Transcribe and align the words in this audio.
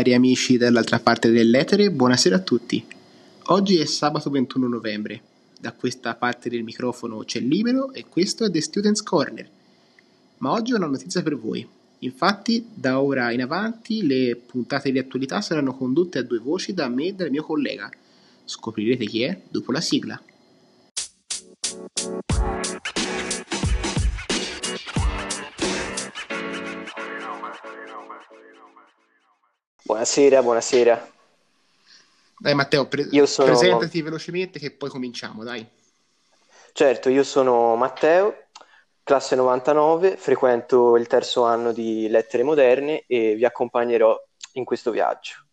cari 0.00 0.14
amici 0.14 0.56
dall'altra 0.56 0.98
parte 0.98 1.30
dell'etere, 1.30 1.90
buonasera 1.90 2.36
a 2.36 2.40
tutti. 2.40 2.82
Oggi 3.48 3.76
è 3.76 3.84
sabato 3.84 4.30
21 4.30 4.66
novembre. 4.66 5.20
Da 5.60 5.72
questa 5.72 6.14
parte 6.14 6.48
del 6.48 6.62
microfono 6.62 7.18
c'è 7.18 7.38
Libero 7.38 7.92
e 7.92 8.06
questo 8.08 8.46
è 8.46 8.50
The 8.50 8.62
Students 8.62 9.02
Corner. 9.02 9.46
Ma 10.38 10.52
oggi 10.52 10.72
ho 10.72 10.76
una 10.76 10.86
notizia 10.86 11.22
per 11.22 11.36
voi. 11.36 11.68
Infatti, 11.98 12.64
da 12.72 13.02
ora 13.02 13.30
in 13.30 13.42
avanti 13.42 14.06
le 14.06 14.36
puntate 14.36 14.90
di 14.90 14.98
attualità 14.98 15.42
saranno 15.42 15.76
condotte 15.76 16.16
a 16.16 16.22
due 16.22 16.38
voci 16.38 16.72
da 16.72 16.88
me 16.88 17.08
e 17.08 17.12
dal 17.12 17.28
mio 17.28 17.42
collega. 17.42 17.90
Scoprirete 18.42 19.04
chi 19.04 19.20
è 19.20 19.38
dopo 19.50 19.70
la 19.70 19.82
sigla. 19.82 20.18
Buonasera, 29.90 30.40
buonasera. 30.40 31.12
Dai 32.38 32.54
Matteo, 32.54 32.86
pre- 32.86 33.08
sono... 33.26 33.48
presentati 33.48 34.00
velocemente 34.02 34.60
che 34.60 34.70
poi 34.70 34.88
cominciamo, 34.88 35.42
dai. 35.42 35.66
Certo, 36.72 37.08
io 37.08 37.24
sono 37.24 37.74
Matteo, 37.74 38.46
classe 39.02 39.34
99, 39.34 40.16
frequento 40.16 40.96
il 40.96 41.08
terzo 41.08 41.42
anno 41.42 41.72
di 41.72 42.06
Lettere 42.08 42.44
Moderne 42.44 43.02
e 43.08 43.34
vi 43.34 43.44
accompagnerò 43.44 44.16
in 44.52 44.64
questo 44.64 44.92
viaggio. 44.92 45.44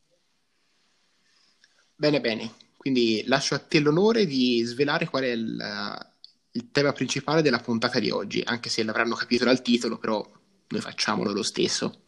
Bene, 1.96 2.22
bene. 2.22 2.54
Quindi 2.78 3.24
lascio 3.26 3.56
a 3.56 3.60
te 3.60 3.80
l'onore 3.80 4.28
di 4.28 4.62
svelare 4.62 5.08
qual 5.08 5.24
è 5.24 5.32
il, 5.32 6.12
il 6.52 6.70
tema 6.70 6.92
principale 6.92 7.42
della 7.42 7.58
puntata 7.58 8.00
di 8.00 8.12
oggi, 8.12 8.44
anche 8.46 8.70
se 8.70 8.84
l'avranno 8.84 9.16
capito 9.16 9.46
dal 9.46 9.64
titolo, 9.64 9.98
però 9.98 10.24
noi 10.68 10.82
facciamolo 10.82 11.32
lo 11.34 11.44
stesso. 11.44 12.04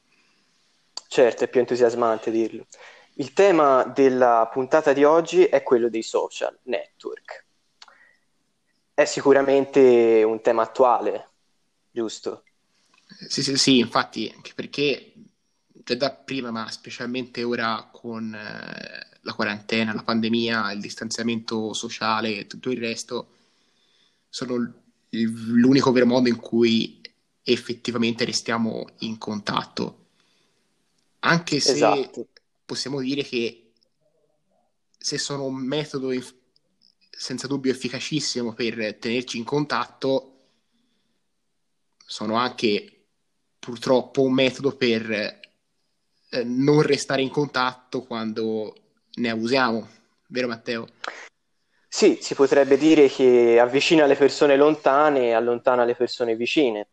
Certo, 1.11 1.43
è 1.43 1.47
più 1.47 1.59
entusiasmante 1.59 2.29
dirlo. 2.29 2.67
Il 3.15 3.33
tema 3.33 3.83
della 3.83 4.47
puntata 4.53 4.93
di 4.93 5.03
oggi 5.03 5.43
è 5.43 5.63
quello 5.63 5.89
dei 5.89 6.03
social 6.03 6.55
network. 6.65 7.45
È 8.93 9.05
sicuramente 9.05 10.21
un 10.23 10.39
tema 10.41 10.61
attuale, 10.61 11.29
giusto? 11.89 12.43
Sì, 13.27 13.41
sì, 13.41 13.57
sì, 13.57 13.79
infatti, 13.79 14.31
anche 14.33 14.51
perché 14.53 15.13
già 15.65 15.95
da 15.95 16.11
prima, 16.11 16.51
ma 16.51 16.69
specialmente 16.69 17.41
ora 17.41 17.89
con 17.91 18.31
eh, 18.31 19.17
la 19.21 19.33
quarantena, 19.33 19.95
la 19.95 20.03
pandemia, 20.03 20.71
il 20.73 20.79
distanziamento 20.79 21.73
sociale 21.73 22.37
e 22.37 22.45
tutto 22.45 22.69
il 22.69 22.77
resto, 22.77 23.29
sono 24.29 24.73
l'unico 25.09 25.91
vero 25.91 26.05
modo 26.05 26.29
in 26.29 26.37
cui 26.37 27.01
effettivamente 27.41 28.25
restiamo 28.25 28.85
in 28.99 29.17
contatto. 29.17 30.08
Anche 31.19 31.59
se 31.59 31.71
Esatto. 31.73 32.27
possiamo 32.65 33.01
dire 33.01 33.23
che 33.23 33.71
se 34.97 35.17
sono 35.17 35.45
un 35.45 35.55
metodo 35.55 36.11
inf- 36.11 36.35
senza 37.09 37.47
dubbio 37.47 37.71
efficacissimo 37.71 38.53
per 38.53 38.97
tenerci 38.97 39.37
in 39.37 39.43
contatto, 39.43 40.33
sono 42.05 42.35
anche 42.35 43.05
purtroppo 43.59 44.21
un 44.21 44.33
metodo 44.33 44.75
per 44.75 45.11
eh, 45.11 46.43
non 46.43 46.81
restare 46.81 47.21
in 47.21 47.29
contatto 47.29 48.03
quando 48.03 48.73
ne 49.15 49.29
abusiamo, 49.29 49.87
vero 50.27 50.47
Matteo? 50.47 50.87
Sì, 51.87 52.19
si 52.21 52.35
potrebbe 52.35 52.77
dire 52.77 53.09
che 53.09 53.59
avvicina 53.59 54.05
le 54.05 54.15
persone 54.15 54.55
lontane 54.55 55.27
e 55.27 55.31
allontana 55.33 55.83
le 55.85 55.95
persone 55.95 56.35
vicine. 56.35 56.87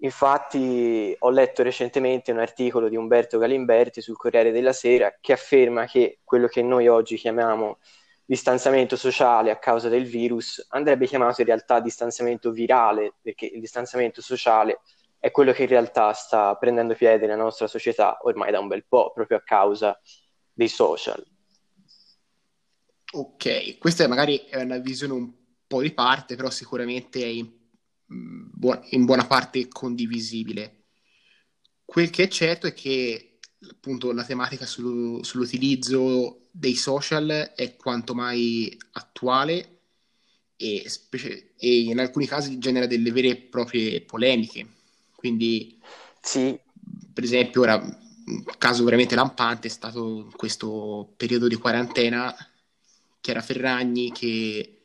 Infatti, 0.00 1.16
ho 1.18 1.30
letto 1.30 1.62
recentemente 1.62 2.30
un 2.30 2.38
articolo 2.38 2.88
di 2.88 2.96
Umberto 2.96 3.38
Galimberti 3.38 4.02
sul 4.02 4.16
Corriere 4.16 4.52
della 4.52 4.72
Sera 4.72 5.16
che 5.20 5.32
afferma 5.32 5.86
che 5.86 6.20
quello 6.22 6.48
che 6.48 6.62
noi 6.62 6.86
oggi 6.86 7.16
chiamiamo 7.16 7.78
distanziamento 8.26 8.96
sociale 8.96 9.50
a 9.50 9.58
causa 9.58 9.88
del 9.88 10.04
virus 10.04 10.66
andrebbe 10.70 11.06
chiamato 11.06 11.40
in 11.40 11.46
realtà 11.46 11.80
distanziamento 11.80 12.50
virale, 12.50 13.14
perché 13.22 13.46
il 13.46 13.60
distanziamento 13.60 14.20
sociale 14.20 14.80
è 15.18 15.30
quello 15.30 15.52
che 15.52 15.62
in 15.62 15.68
realtà 15.68 16.12
sta 16.12 16.54
prendendo 16.56 16.94
piede 16.94 17.26
nella 17.26 17.42
nostra 17.42 17.66
società 17.66 18.18
ormai 18.22 18.50
da 18.50 18.60
un 18.60 18.68
bel 18.68 18.84
po', 18.86 19.12
proprio 19.12 19.38
a 19.38 19.42
causa 19.42 19.98
dei 20.52 20.68
social. 20.68 21.24
Ok, 23.12 23.78
questa 23.78 24.06
magari 24.08 24.38
è 24.48 24.60
una 24.60 24.78
visione 24.78 25.14
un 25.14 25.32
po' 25.66 25.80
di 25.80 25.92
parte, 25.92 26.36
però 26.36 26.50
sicuramente 26.50 27.22
è 27.22 27.28
buo- 27.28 27.65
in 28.08 29.04
buona 29.04 29.26
parte 29.26 29.68
condivisibile. 29.68 30.84
Quel 31.84 32.10
che 32.10 32.24
è 32.24 32.28
certo 32.28 32.66
è 32.66 32.74
che 32.74 33.38
appunto 33.70 34.12
la 34.12 34.24
tematica 34.24 34.66
sullo- 34.66 35.22
sull'utilizzo 35.22 36.48
dei 36.50 36.74
social 36.74 37.52
è 37.54 37.76
quanto 37.76 38.14
mai 38.14 38.76
attuale 38.92 39.80
e, 40.56 40.84
specie- 40.88 41.52
e 41.56 41.80
in 41.80 41.98
alcuni 41.98 42.26
casi 42.26 42.58
genera 42.58 42.86
delle 42.86 43.12
vere 43.12 43.28
e 43.28 43.36
proprie 43.36 44.00
polemiche. 44.02 44.66
Quindi, 45.14 45.78
Sì, 46.20 46.58
per 47.12 47.24
esempio, 47.24 47.62
ora 47.62 47.76
un 47.76 48.44
caso 48.58 48.84
veramente 48.84 49.14
lampante 49.14 49.68
è 49.68 49.70
stato 49.70 50.24
in 50.24 50.32
questo 50.32 51.12
periodo 51.16 51.46
di 51.46 51.56
quarantena 51.56 52.34
Chiara 53.20 53.40
Ferragni 53.40 54.12
che 54.12 54.75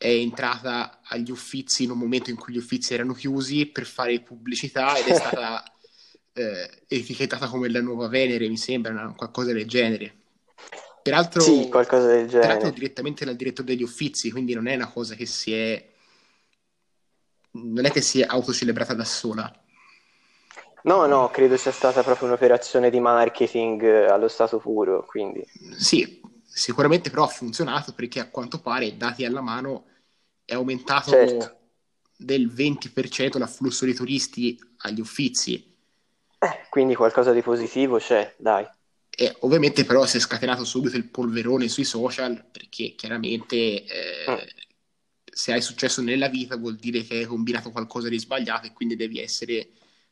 è 0.00 0.08
entrata 0.08 1.00
agli 1.04 1.30
Uffizi 1.30 1.84
in 1.84 1.90
un 1.90 1.98
momento 1.98 2.30
in 2.30 2.36
cui 2.36 2.54
gli 2.54 2.56
Uffizi 2.56 2.94
erano 2.94 3.12
chiusi 3.12 3.66
per 3.66 3.84
fare 3.84 4.18
pubblicità 4.22 4.96
ed 4.96 5.06
è 5.06 5.12
stata 5.12 5.62
eh, 6.32 6.84
etichettata 6.88 7.48
come 7.48 7.68
la 7.68 7.82
nuova 7.82 8.08
Venere, 8.08 8.48
mi 8.48 8.56
sembra, 8.56 8.92
una- 8.92 9.12
qualcosa 9.14 9.52
del 9.52 9.68
genere. 9.68 10.14
Peraltro, 11.02 11.42
sì, 11.42 11.68
qualcosa 11.68 12.06
del 12.06 12.26
peraltro 12.28 12.60
genere. 12.60 12.72
direttamente 12.72 13.26
dal 13.26 13.36
direttore 13.36 13.68
degli 13.68 13.82
Uffizi, 13.82 14.30
quindi 14.30 14.54
non 14.54 14.68
è 14.68 14.74
una 14.74 14.88
cosa 14.88 15.14
che 15.14 15.26
si 15.26 15.52
è... 15.52 15.86
non 17.50 17.84
è 17.84 17.90
che 17.90 18.00
si 18.00 18.22
è 18.22 18.26
autocelebrata 18.26 18.94
da 18.94 19.04
sola. 19.04 19.64
No, 20.84 21.04
no, 21.04 21.28
credo 21.28 21.58
sia 21.58 21.72
stata 21.72 22.02
proprio 22.02 22.26
un'operazione 22.28 22.88
di 22.88 23.00
marketing 23.00 23.82
eh, 23.82 24.06
allo 24.06 24.28
stato 24.28 24.56
puro, 24.56 25.04
quindi 25.04 25.44
Sì, 25.76 26.22
sicuramente 26.52 27.10
però 27.10 27.24
ha 27.24 27.28
funzionato 27.28 27.92
perché 27.92 28.20
a 28.20 28.28
quanto 28.28 28.60
pare, 28.60 28.96
dati 28.96 29.24
alla 29.24 29.40
mano, 29.40 29.86
è 30.44 30.54
aumentato 30.54 31.10
certo. 31.10 31.58
del 32.16 32.48
20% 32.48 33.38
l'afflusso 33.38 33.84
di 33.84 33.94
turisti 33.94 34.58
agli 34.78 35.00
Uffizi. 35.00 35.76
Eh, 36.38 36.66
quindi 36.68 36.94
qualcosa 36.94 37.32
di 37.32 37.42
positivo 37.42 37.98
c'è, 37.98 38.34
dai. 38.38 38.66
E 39.10 39.36
ovviamente 39.40 39.84
però 39.84 40.06
si 40.06 40.16
è 40.16 40.20
scatenato 40.20 40.64
subito 40.64 40.96
il 40.96 41.08
polverone 41.08 41.68
sui 41.68 41.84
social 41.84 42.44
perché 42.50 42.94
chiaramente 42.96 43.84
eh, 43.84 44.24
Mm. 44.30 44.38
se 45.24 45.52
hai 45.52 45.62
successo 45.62 46.02
nella 46.02 46.28
vita 46.28 46.56
vuol 46.56 46.76
dire 46.76 47.02
che 47.02 47.18
hai 47.18 47.24
combinato 47.24 47.70
qualcosa 47.70 48.08
di 48.08 48.18
sbagliato 48.18 48.66
e 48.66 48.72
quindi 48.72 48.96
devi 48.96 49.20
essere 49.20 49.70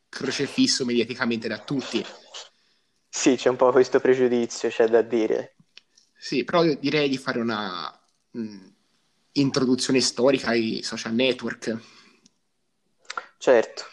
crocefisso 0.08 0.84
mediaticamente 0.84 1.48
da 1.48 1.58
tutti. 1.58 2.04
Sì, 3.10 3.36
c'è 3.36 3.48
un 3.48 3.56
po' 3.56 3.70
questo 3.72 4.00
pregiudizio, 4.00 4.68
c'è 4.70 4.88
da 4.88 5.02
dire. 5.02 5.57
Sì, 6.18 6.44
però 6.44 6.64
io 6.64 6.76
direi 6.76 7.08
di 7.08 7.16
fare 7.16 7.38
una 7.38 7.98
mh, 8.32 8.66
introduzione 9.32 10.00
storica 10.00 10.48
ai 10.48 10.82
social 10.82 11.14
network. 11.14 11.78
Certo, 13.38 13.84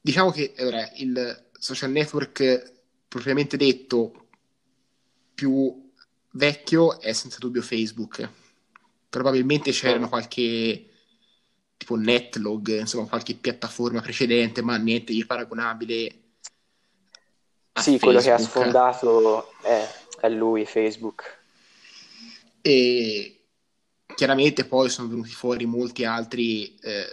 Diciamo 0.00 0.30
che 0.30 0.54
allora, 0.56 0.88
il 0.94 1.48
social 1.52 1.90
network 1.90 2.72
propriamente 3.08 3.56
detto 3.56 4.28
più 5.34 5.90
vecchio 6.32 7.00
è 7.00 7.12
senza 7.12 7.38
dubbio 7.38 7.62
Facebook. 7.62 8.28
Probabilmente 9.08 9.72
c'erano 9.72 10.06
Mm. 10.06 10.08
qualche 10.08 10.88
tipo 11.76 11.96
Netlog, 11.96 12.80
insomma 12.80 13.08
qualche 13.08 13.34
piattaforma 13.34 14.00
precedente, 14.00 14.62
ma 14.62 14.76
niente 14.76 15.12
di 15.12 15.24
paragonabile 15.26 16.18
sì, 17.74 17.98
quello 17.98 18.20
che 18.20 18.30
ha 18.30 18.36
Facebook. 18.36 18.62
sfondato 18.64 19.52
è, 19.62 19.88
è 20.20 20.28
lui, 20.30 20.64
Facebook. 20.66 21.38
E 22.60 23.40
chiaramente 24.14 24.64
poi 24.64 24.88
sono 24.90 25.08
venuti 25.08 25.30
fuori 25.30 25.66
molti 25.66 26.04
altri, 26.04 26.74
eh, 26.80 27.12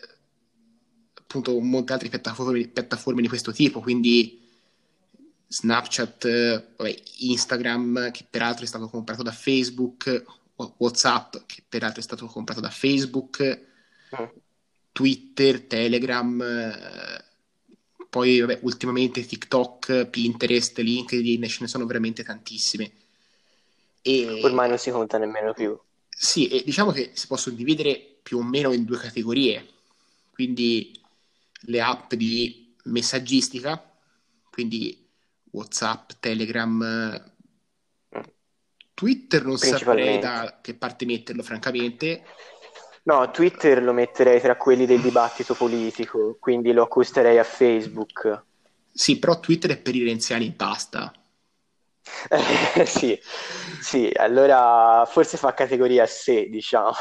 appunto, 1.14 1.60
molte 1.60 1.94
altre 1.94 2.10
piattaforme, 2.10 2.68
piattaforme 2.68 3.22
di 3.22 3.28
questo 3.28 3.52
tipo, 3.52 3.80
quindi 3.80 4.42
Snapchat, 5.48 6.76
vabbè, 6.76 6.96
Instagram, 7.20 8.12
che 8.12 8.26
peraltro 8.30 8.64
è 8.64 8.68
stato 8.68 8.90
comprato 8.90 9.24
da 9.24 9.32
Facebook, 9.32 10.24
WhatsApp, 10.56 11.36
che 11.46 11.64
peraltro 11.68 12.00
è 12.00 12.04
stato 12.04 12.26
comprato 12.26 12.60
da 12.60 12.70
Facebook, 12.70 13.66
Mm. 14.16 14.26
Twitter, 14.92 15.62
Telegram, 15.62 16.42
eh, 16.42 17.17
poi 18.18 18.40
vabbè, 18.40 18.60
ultimamente 18.64 19.24
TikTok, 19.24 20.08
Pinterest, 20.08 20.80
LinkedIn, 20.80 21.48
ce 21.48 21.58
ne 21.62 21.68
sono 21.68 21.86
veramente 21.86 22.24
tantissime. 22.24 22.92
E 24.02 24.40
Ormai 24.44 24.68
non 24.70 24.80
si 24.80 24.90
conta 24.90 25.18
nemmeno 25.20 25.54
più. 25.54 25.78
sì, 26.10 26.48
e 26.48 26.64
diciamo 26.64 26.92
che 26.92 27.12
si 27.14 27.28
possono 27.28 27.56
dividere 27.56 28.18
più 28.24 28.40
o 28.40 28.44
meno 28.44 28.74
in 28.74 28.86
due 28.86 28.98
categorie, 28.98 29.66
quindi 30.34 31.00
le 31.62 31.82
app 31.82 32.14
di 32.14 32.74
messaggistica, 32.86 33.80
quindi 34.50 35.08
WhatsApp, 35.52 36.12
Telegram, 36.20 37.32
Twitter 38.96 39.46
non 39.46 39.58
saprei 39.60 40.18
da 40.18 40.58
che 40.62 40.74
parte 40.74 41.06
metterlo, 41.06 41.44
francamente. 41.44 42.24
No, 43.08 43.32
Twitter 43.32 43.82
lo 43.82 43.94
metterei 43.94 44.42
tra 44.42 44.58
quelli 44.58 44.86
del 44.86 45.00
dibattito 45.00 45.54
politico, 45.54 46.36
quindi 46.42 46.74
lo 46.74 46.84
accosterei 46.84 47.40
a 47.40 47.46
Facebook. 47.46 48.44
Sì, 48.92 49.18
però 49.18 49.40
Twitter 49.40 49.72
è 49.72 49.78
per 49.78 49.96
i 49.96 50.04
renziani 50.04 50.48
e 50.48 50.52
basta. 50.52 51.14
sì, 52.86 53.18
sì, 53.80 54.12
allora 54.14 55.08
forse 55.10 55.38
fa 55.38 55.54
categoria 55.54 56.04
a 56.04 56.06
sé, 56.08 56.50
diciamo. 56.50 56.92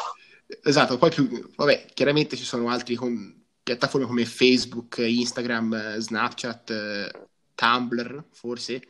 Esatto, 0.63 0.97
poi 0.97 1.11
più, 1.11 1.51
vabbè, 1.57 1.87
chiaramente 1.93 2.37
ci 2.37 2.45
sono 2.45 2.69
altre 2.69 2.95
con, 2.95 3.45
piattaforme 3.65 4.07
come 4.07 4.25
Facebook, 4.27 4.99
Instagram, 4.99 5.97
Snapchat, 5.99 7.27
Tumblr, 7.57 8.27
forse, 8.31 8.81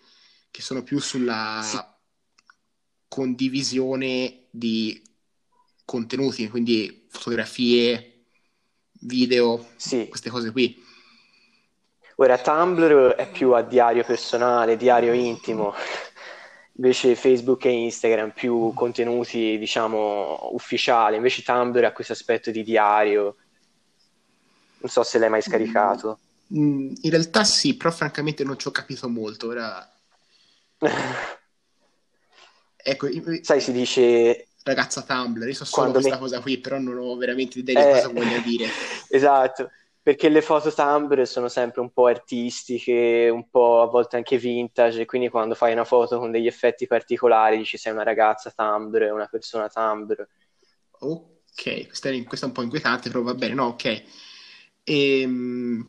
che 0.50 0.60
sono 0.60 0.82
più 0.82 0.98
sulla 0.98 1.62
sì. 1.62 1.78
condivisione 3.08 4.48
di 4.50 5.02
contenuti, 5.87 6.50
quindi 6.50 7.06
fotografie, 7.09 8.25
video, 9.00 9.69
sì. 9.77 10.09
queste 10.09 10.29
cose 10.29 10.50
qui. 10.50 10.85
Ora, 12.17 12.37
Tumblr 12.38 13.15
è 13.15 13.31
più 13.31 13.53
a 13.53 13.62
diario 13.62 14.05
personale, 14.05 14.77
diario 14.77 15.12
intimo, 15.12 15.75
invece 16.73 17.15
Facebook 17.15 17.65
e 17.67 17.71
Instagram 17.71 18.33
più 18.33 18.73
contenuti, 18.75 19.56
diciamo, 19.59 20.50
ufficiali, 20.53 21.17
invece 21.17 21.43
Tumblr 21.43 21.85
ha 21.85 21.93
questo 21.93 22.12
aspetto 22.12 22.50
di 22.50 22.62
diario. 22.65 23.37
Non 24.79 24.91
so 24.91 25.03
se 25.03 25.19
l'hai 25.19 25.31
mai 25.31 25.43
scaricato. 25.43 26.19
Mm, 26.55 26.94
in 27.03 27.11
realtà 27.11 27.44
sì, 27.44 27.77
però 27.77 27.91
francamente 27.91 28.44
non 28.44 28.59
ci 28.59 28.69
ho 28.69 28.71
capito 28.71 29.09
molto. 29.09 29.49
Ora... 29.49 29.88
ecco, 32.77 33.09
sai, 33.43 33.61
si 33.61 33.73
dice 33.73 34.49
ragazza 34.66 35.02
Tumblr, 35.02 35.46
io 35.46 35.54
so 35.54 35.64
solo 35.64 35.92
questa 35.92 36.14
me... 36.14 36.18
cosa 36.18 36.40
qui, 36.40 36.58
però 36.58 36.78
non 36.78 36.98
ho 36.98 37.16
veramente 37.16 37.60
idea 37.60 37.80
di 37.80 37.88
eh... 37.88 37.92
cosa 37.92 38.12
voglia 38.12 38.38
dire. 38.38 38.66
esatto, 39.08 39.70
perché 40.02 40.28
le 40.28 40.42
foto 40.42 40.72
Tumblr 40.72 41.24
sono 41.26 41.48
sempre 41.48 41.80
un 41.80 41.92
po' 41.92 42.06
artistiche, 42.06 43.28
un 43.32 43.48
po' 43.48 43.80
a 43.80 43.86
volte 43.86 44.16
anche 44.16 44.38
vintage, 44.38 45.04
quindi 45.04 45.28
quando 45.28 45.54
fai 45.54 45.72
una 45.72 45.84
foto 45.84 46.18
con 46.18 46.32
degli 46.32 46.48
effetti 46.48 46.86
particolari 46.88 47.58
dici 47.58 47.76
sei 47.76 47.92
una 47.92 48.02
ragazza 48.02 48.50
Tumblr, 48.50 49.12
una 49.12 49.26
persona 49.26 49.68
Tumblr. 49.68 50.28
Ok, 50.98 51.86
questa 51.86 52.08
è, 52.08 52.24
questa 52.24 52.46
è 52.46 52.48
un 52.48 52.54
po' 52.54 52.62
inquietante, 52.62 53.08
però 53.08 53.22
va 53.22 53.34
bene, 53.34 53.54
no, 53.54 53.66
ok. 53.66 54.02
Ehm... 54.82 55.88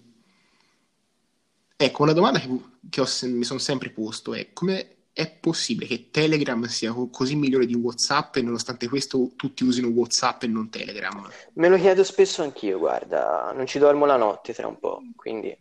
Ecco, 1.79 2.03
una 2.03 2.13
domanda 2.13 2.39
che, 2.39 2.49
che 2.89 3.01
ho, 3.01 3.07
mi 3.23 3.43
sono 3.43 3.59
sempre 3.59 3.91
posto 3.91 4.33
è 4.33 4.51
come 4.51 4.96
è 5.17 5.31
possibile 5.31 5.87
che 5.87 6.11
Telegram 6.11 6.63
sia 6.65 6.93
così 7.09 7.35
migliore 7.35 7.65
di 7.65 7.73
WhatsApp 7.73 8.35
e 8.35 8.43
nonostante 8.43 8.87
questo 8.87 9.31
tutti 9.35 9.63
usino 9.63 9.87
WhatsApp 9.87 10.43
e 10.43 10.47
non 10.47 10.69
Telegram? 10.69 11.27
Me 11.53 11.69
lo 11.69 11.77
chiedo 11.77 12.03
spesso 12.03 12.43
anch'io, 12.43 12.77
guarda, 12.77 13.51
non 13.51 13.65
ci 13.65 13.79
dormo 13.79 14.05
la 14.05 14.15
notte 14.15 14.53
tra 14.53 14.67
un 14.67 14.77
po', 14.77 15.01
quindi... 15.15 15.57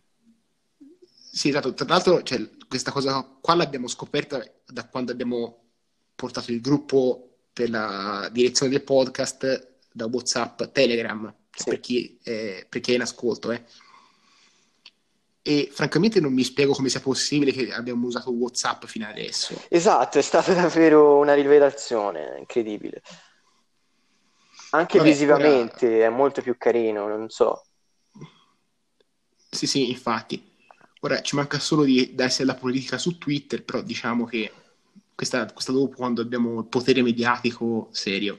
Sì, 1.31 1.49
esatto, 1.49 1.73
tra 1.73 1.87
l'altro 1.87 2.21
cioè, 2.21 2.47
questa 2.67 2.91
cosa 2.91 3.27
qua 3.41 3.55
l'abbiamo 3.55 3.87
scoperta 3.87 4.43
da 4.63 4.87
quando 4.87 5.11
abbiamo 5.11 5.63
portato 6.13 6.51
il 6.51 6.61
gruppo 6.61 7.39
per 7.51 7.71
la 7.71 8.29
direzione 8.31 8.71
del 8.71 8.83
podcast 8.83 9.77
da 9.91 10.05
WhatsApp 10.05 10.65
Telegram, 10.65 11.33
sì. 11.49 11.63
per, 11.67 11.79
chi, 11.79 12.19
eh, 12.21 12.63
per 12.69 12.79
chi 12.79 12.91
è 12.91 12.95
in 12.95 13.01
ascolto, 13.01 13.51
eh 13.51 13.63
e 15.47 15.69
francamente 15.71 16.19
non 16.19 16.33
mi 16.33 16.43
spiego 16.43 16.73
come 16.73 16.89
sia 16.89 16.99
possibile 16.99 17.53
che 17.53 17.71
abbiamo 17.71 18.05
usato 18.05 18.33
WhatsApp 18.33 18.83
fino 18.83 19.07
adesso. 19.07 19.57
Esatto, 19.69 20.17
è 20.17 20.21
stata 20.21 20.53
davvero 20.53 21.15
una 21.15 21.33
rivelazione 21.33 22.35
incredibile. 22.37 23.01
Anche 24.71 24.97
Vabbè, 24.97 25.09
visivamente 25.09 25.85
ora... 25.85 26.05
è 26.07 26.09
molto 26.09 26.41
più 26.41 26.57
carino, 26.57 27.07
non 27.07 27.29
so. 27.29 27.63
Sì, 29.49 29.67
sì, 29.67 29.89
infatti. 29.89 30.51
Ora 30.99 31.21
ci 31.21 31.37
manca 31.37 31.59
solo 31.59 31.85
di 31.85 32.13
darsi 32.13 32.41
alla 32.41 32.55
politica 32.55 32.97
su 32.97 33.17
Twitter, 33.17 33.63
però 33.63 33.81
diciamo 33.81 34.25
che 34.25 34.51
questa, 35.15 35.45
questa 35.53 35.71
dopo 35.71 35.95
quando 35.95 36.21
abbiamo 36.21 36.59
il 36.59 36.65
potere 36.65 37.01
mediatico 37.01 37.87
serio. 37.93 38.35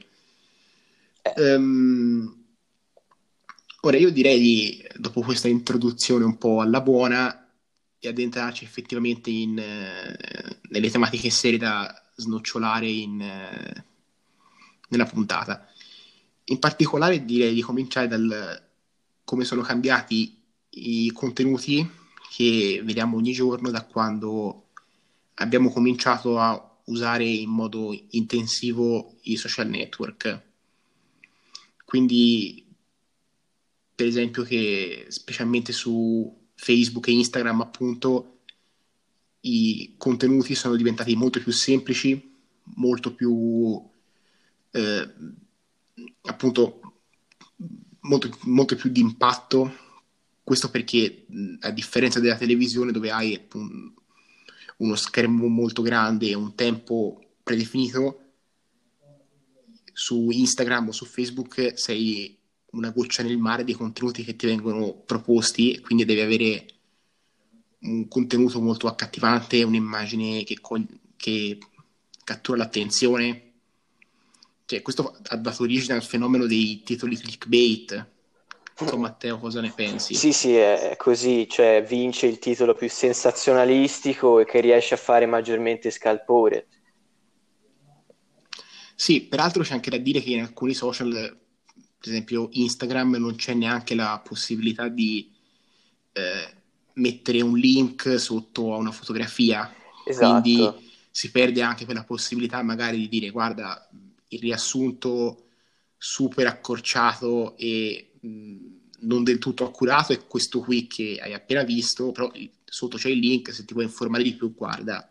Eh. 1.23 1.55
Um, 1.55 2.38
Ora 3.81 3.95
io 3.95 4.11
direi 4.11 4.39
di, 4.39 4.87
dopo 4.97 5.21
questa 5.21 5.47
introduzione 5.47 6.25
un 6.25 6.37
po' 6.37 6.59
alla 6.59 6.81
buona, 6.81 7.47
di 7.97 8.07
addentrarci 8.07 8.65
effettivamente 8.65 9.29
in, 9.29 9.57
eh, 9.57 10.59
nelle 10.69 10.89
tematiche 10.89 11.29
serie 11.29 11.57
da 11.57 12.09
snocciolare 12.15 12.87
in, 12.87 13.21
eh, 13.21 13.85
nella 14.89 15.05
puntata. 15.05 15.65
In 16.45 16.59
particolare 16.59 17.23
direi 17.23 17.53
di 17.53 17.61
cominciare 17.61 18.07
dal 18.07 18.67
come 19.23 19.45
sono 19.45 19.61
cambiati 19.61 20.41
i 20.71 21.11
contenuti 21.11 21.87
che 22.31 22.81
vediamo 22.83 23.15
ogni 23.15 23.31
giorno 23.31 23.69
da 23.69 23.85
quando 23.85 24.69
abbiamo 25.35 25.71
cominciato 25.71 26.37
a 26.39 26.77
usare 26.85 27.23
in 27.23 27.49
modo 27.49 27.97
intensivo 28.09 29.19
i 29.23 29.37
social 29.37 29.69
network. 29.69 30.41
Quindi 31.85 32.65
per 33.99 34.07
esempio 34.07 34.43
che 34.43 35.07
specialmente 35.09 35.73
su 35.73 36.47
Facebook 36.55 37.09
e 37.09 37.11
Instagram 37.11 37.59
appunto 37.59 38.43
i 39.41 39.95
contenuti 39.97 40.55
sono 40.55 40.77
diventati 40.77 41.17
molto 41.17 41.41
più 41.41 41.51
semplici, 41.51 42.33
molto 42.75 43.13
più 43.13 43.85
eh, 44.71 45.13
appunto 46.21 46.79
molto, 47.99 48.37
molto 48.43 48.77
più 48.77 48.89
di 48.89 49.01
impatto. 49.01 49.75
Questo 50.45 50.71
perché 50.71 51.25
a 51.59 51.71
differenza 51.71 52.21
della 52.21 52.37
televisione 52.37 52.93
dove 52.93 53.11
hai 53.11 53.35
appunto, 53.35 54.01
uno 54.77 54.95
schermo 54.95 55.47
molto 55.47 55.81
grande 55.81 56.29
e 56.29 56.35
un 56.35 56.55
tempo 56.55 57.33
predefinito, 57.43 58.21
su 59.91 60.29
Instagram 60.31 60.87
o 60.87 60.91
su 60.93 61.03
Facebook 61.03 61.73
sei 61.77 62.38
una 62.71 62.91
goccia 62.91 63.23
nel 63.23 63.37
mare 63.37 63.63
dei 63.63 63.73
contenuti 63.73 64.23
che 64.23 64.35
ti 64.35 64.45
vengono 64.45 64.93
proposti, 65.05 65.79
quindi 65.79 66.05
devi 66.05 66.21
avere 66.21 66.65
un 67.81 68.07
contenuto 68.07 68.59
molto 68.61 68.87
accattivante, 68.87 69.63
un'immagine 69.63 70.43
che, 70.43 70.59
cogli- 70.59 70.99
che 71.15 71.57
cattura 72.23 72.57
l'attenzione. 72.57 73.43
Cioè, 74.65 74.81
questo 74.81 75.17
ha 75.23 75.35
dato 75.37 75.63
origine 75.63 75.95
al 75.95 76.03
fenomeno 76.03 76.45
dei 76.45 76.83
titoli 76.83 77.17
clickbait. 77.17 78.07
So, 78.75 78.97
Matteo, 78.97 79.39
cosa 79.39 79.61
ne 79.61 79.71
pensi? 79.75 80.13
Sì, 80.13 80.31
sì, 80.31 80.55
è 80.55 80.95
così, 80.97 81.47
cioè 81.49 81.83
vince 81.85 82.27
il 82.27 82.39
titolo 82.39 82.73
più 82.73 82.87
sensazionalistico 82.89 84.39
e 84.39 84.45
che 84.45 84.61
riesce 84.61 84.93
a 84.93 84.97
fare 84.97 85.25
maggiormente 85.25 85.89
scalpore. 85.89 86.67
Sì, 88.95 89.21
peraltro 89.21 89.63
c'è 89.63 89.73
anche 89.73 89.89
da 89.89 89.97
dire 89.97 90.21
che 90.21 90.31
in 90.31 90.41
alcuni 90.41 90.73
social 90.73 91.37
per 91.99 92.09
esempio 92.09 92.47
Instagram 92.51 93.15
non 93.15 93.35
c'è 93.35 93.53
neanche 93.53 93.93
la 93.93 94.21
possibilità 94.23 94.87
di 94.87 95.29
eh, 96.13 96.53
mettere 96.93 97.41
un 97.41 97.57
link 97.57 98.19
sotto 98.19 98.73
a 98.73 98.77
una 98.77 98.91
fotografia, 98.91 99.73
esatto. 100.05 100.41
quindi 100.41 100.87
si 101.11 101.29
perde 101.31 101.61
anche 101.61 101.85
quella 101.85 102.03
possibilità 102.03 102.61
magari 102.63 102.97
di 102.97 103.09
dire 103.09 103.29
guarda 103.29 103.89
il 104.29 104.39
riassunto 104.39 105.47
super 105.97 106.47
accorciato 106.47 107.57
e 107.57 108.11
mh, 108.21 108.57
non 109.01 109.23
del 109.23 109.37
tutto 109.37 109.65
accurato 109.65 110.13
è 110.13 110.25
questo 110.25 110.59
qui 110.59 110.87
che 110.87 111.19
hai 111.21 111.33
appena 111.33 111.63
visto, 111.63 112.11
però 112.11 112.31
sotto 112.63 112.97
c'è 112.97 113.09
il 113.09 113.19
link, 113.19 113.53
se 113.53 113.65
ti 113.65 113.73
vuoi 113.73 113.85
informare 113.85 114.23
di 114.23 114.33
più 114.33 114.53
guarda. 114.53 115.09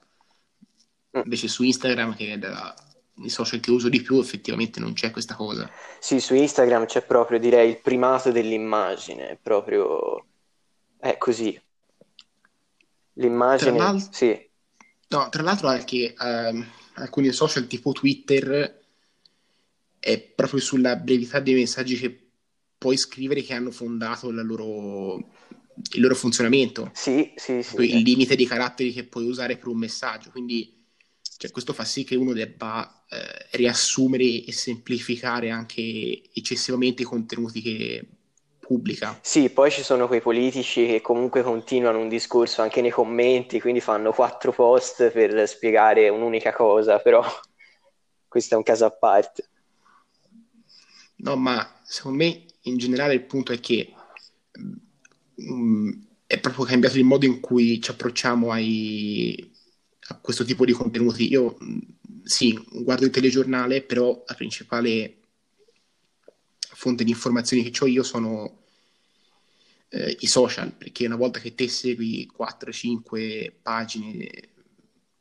Mm. 1.16 1.22
Invece 1.24 1.48
su 1.48 1.62
Instagram 1.62 2.14
che 2.16 2.32
è 2.32 2.38
da 2.38 2.74
i 3.22 3.28
social 3.28 3.60
che 3.60 3.70
uso 3.70 3.88
di 3.88 4.00
più 4.00 4.18
effettivamente 4.18 4.80
non 4.80 4.92
c'è 4.92 5.10
questa 5.10 5.34
cosa. 5.34 5.70
Sì, 5.98 6.20
su 6.20 6.34
Instagram 6.34 6.86
c'è 6.86 7.02
proprio, 7.02 7.38
direi, 7.38 7.68
il 7.70 7.80
primato 7.80 8.30
dell'immagine, 8.30 9.38
proprio... 9.40 10.24
è 10.98 11.16
così. 11.18 11.60
L'immagine, 13.14 13.76
tra 13.76 13.98
sì. 13.98 14.48
No, 15.08 15.28
tra 15.28 15.42
l'altro 15.42 15.68
anche 15.68 16.14
uh, 16.16 16.64
alcuni 16.94 17.32
social 17.32 17.66
tipo 17.66 17.92
Twitter 17.92 18.80
è 19.98 20.20
proprio 20.20 20.60
sulla 20.60 20.96
brevità 20.96 21.40
dei 21.40 21.54
messaggi 21.54 21.96
che 21.96 22.28
puoi 22.78 22.96
scrivere 22.96 23.42
che 23.42 23.54
hanno 23.54 23.72
fondato 23.72 24.30
loro, 24.30 25.16
il 25.16 26.00
loro 26.00 26.14
funzionamento. 26.14 26.90
Sì, 26.94 27.32
sì, 27.36 27.62
sì. 27.62 27.76
Il 27.82 28.02
limite 28.02 28.36
di 28.36 28.46
caratteri 28.46 28.92
che 28.92 29.04
puoi 29.04 29.26
usare 29.26 29.56
per 29.56 29.68
un 29.68 29.78
messaggio, 29.78 30.30
quindi 30.30 30.77
cioè, 31.38 31.52
questo 31.52 31.72
fa 31.72 31.84
sì 31.84 32.02
che 32.02 32.16
uno 32.16 32.32
debba 32.32 33.04
eh, 33.08 33.56
riassumere 33.56 34.44
e 34.44 34.52
semplificare 34.52 35.50
anche 35.50 36.20
eccessivamente 36.34 37.02
i 37.02 37.04
contenuti 37.06 37.62
che 37.62 38.04
pubblica. 38.58 39.16
Sì, 39.22 39.48
poi 39.48 39.70
ci 39.70 39.84
sono 39.84 40.08
quei 40.08 40.20
politici 40.20 40.84
che 40.84 41.00
comunque 41.00 41.44
continuano 41.44 42.00
un 42.00 42.08
discorso 42.08 42.60
anche 42.60 42.80
nei 42.80 42.90
commenti, 42.90 43.60
quindi 43.60 43.80
fanno 43.80 44.10
quattro 44.10 44.52
post 44.52 45.10
per 45.10 45.46
spiegare 45.46 46.08
un'unica 46.08 46.52
cosa, 46.52 46.98
però 46.98 47.22
questo 48.26 48.54
è 48.54 48.56
un 48.56 48.64
caso 48.64 48.84
a 48.84 48.90
parte. 48.90 49.48
No, 51.18 51.36
ma 51.36 51.80
secondo 51.84 52.18
me 52.18 52.46
in 52.62 52.78
generale 52.78 53.14
il 53.14 53.24
punto 53.24 53.52
è 53.52 53.60
che 53.60 53.92
um, 55.36 56.04
è 56.26 56.40
proprio 56.40 56.64
cambiato 56.64 56.98
il 56.98 57.04
modo 57.04 57.26
in 57.26 57.38
cui 57.38 57.80
ci 57.80 57.92
approcciamo 57.92 58.50
ai, 58.50 59.52
a 60.08 60.18
questo 60.20 60.44
tipo 60.44 60.64
di 60.64 60.72
contenuti. 60.72 61.28
Io 61.30 61.56
sì, 62.22 62.58
guardo 62.70 63.04
il 63.04 63.10
telegiornale, 63.10 63.82
però 63.82 64.22
la 64.26 64.34
principale 64.34 65.16
fonte 66.58 67.04
di 67.04 67.10
informazioni 67.10 67.68
che 67.68 67.84
ho 67.84 67.86
io 67.86 68.02
sono 68.02 68.64
eh, 69.88 70.16
i 70.20 70.26
social, 70.26 70.72
perché 70.72 71.06
una 71.06 71.16
volta 71.16 71.40
che 71.40 71.54
te 71.54 71.68
segui 71.68 72.30
4-5 72.36 73.52
pagine 73.62 74.28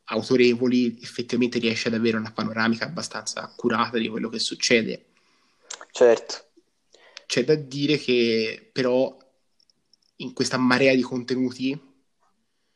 autorevoli, 0.06 1.00
effettivamente 1.02 1.60
riesci 1.60 1.88
ad 1.88 1.94
avere 1.94 2.18
una 2.18 2.32
panoramica 2.32 2.86
abbastanza 2.86 3.42
accurata 3.42 3.98
di 3.98 4.08
quello 4.08 4.30
che 4.30 4.40
succede. 4.40 5.06
Certo. 5.92 6.46
C'è 7.26 7.44
da 7.44 7.56
dire 7.56 7.98
che 7.98 8.70
però 8.72 9.18
in 10.18 10.34
questa 10.34 10.58
marea 10.58 10.96
di 10.96 11.02
contenuti, 11.02 11.78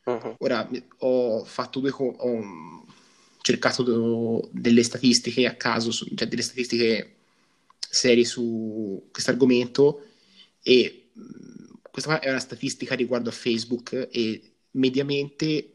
uh-huh. 0.03 0.35
ora 0.39 0.69
ho 0.99 1.43
fatto 1.43 1.79
due, 1.79 1.91
co- 1.91 2.15
ho 2.17 2.85
cercato 3.41 4.49
delle 4.51 4.83
statistiche 4.83 5.45
a 5.45 5.55
caso, 5.55 5.91
cioè 5.91 6.27
delle 6.27 6.41
statistiche 6.41 7.15
serie 7.79 8.23
su 8.23 9.09
questo 9.11 9.31
argomento 9.31 10.05
e 10.61 11.09
questa 11.91 12.19
è 12.19 12.29
una 12.29 12.39
statistica 12.39 12.95
riguardo 12.95 13.29
a 13.29 13.33
Facebook 13.33 14.09
e 14.11 14.41
mediamente 14.71 15.73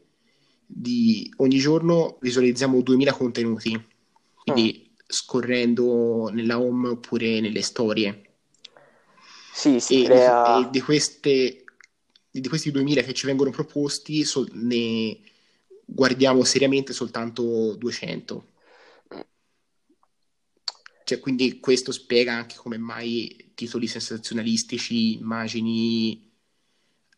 di 0.65 1.31
ogni 1.37 1.57
giorno 1.57 2.17
visualizziamo 2.19 2.81
2000 2.81 3.13
contenuti, 3.13 3.85
quindi 4.43 4.89
oh. 4.89 5.03
scorrendo 5.05 6.29
nella 6.29 6.59
home 6.59 6.89
oppure 6.89 7.39
nelle 7.39 7.61
storie. 7.61 8.23
Sì, 9.53 9.79
si 9.79 10.03
e, 10.03 10.05
crea... 10.05 10.59
e 10.59 10.69
di, 10.69 10.81
queste, 10.81 11.63
di 12.39 12.47
questi 12.47 12.71
2000 12.71 13.01
che 13.03 13.13
ci 13.13 13.25
vengono 13.25 13.49
proposti 13.51 14.23
so, 14.23 14.47
ne 14.53 15.19
guardiamo 15.85 16.43
seriamente 16.43 16.93
soltanto 16.93 17.75
200. 17.75 18.51
Cioè, 21.03 21.19
quindi 21.19 21.59
questo 21.59 21.93
spiega 21.93 22.33
anche 22.33 22.55
come 22.57 22.77
mai 22.77 23.51
titoli 23.55 23.87
sensazionalistici, 23.87 25.13
immagini 25.13 26.29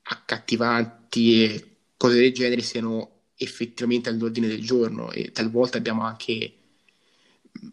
accattivanti 0.03 1.43
e 1.43 1.77
cose 1.97 2.19
del 2.19 2.31
genere 2.31 2.61
siano 2.61 3.23
effettivamente 3.35 4.09
all'ordine 4.09 4.47
del 4.47 4.63
giorno 4.63 5.11
e 5.11 5.31
talvolta 5.31 5.77
abbiamo 5.77 6.03
anche 6.03 6.53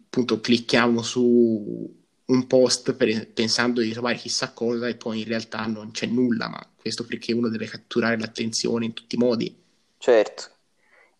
appunto 0.05 0.39
clicchiamo 0.39 1.01
su 1.01 1.96
un 2.27 2.47
post 2.47 2.93
per, 2.95 3.31
pensando 3.31 3.81
di 3.81 3.91
trovare 3.91 4.15
chissà 4.15 4.51
cosa 4.51 4.87
e 4.87 4.95
poi 4.95 5.19
in 5.21 5.27
realtà 5.27 5.65
non 5.65 5.91
c'è 5.91 6.07
nulla, 6.07 6.49
ma 6.49 6.67
questo 6.79 7.05
perché 7.05 7.33
uno 7.33 7.49
deve 7.49 7.67
catturare 7.67 8.17
l'attenzione 8.17 8.85
in 8.85 8.93
tutti 8.93 9.15
i 9.15 9.19
modi. 9.19 9.55
Certo. 9.97 10.55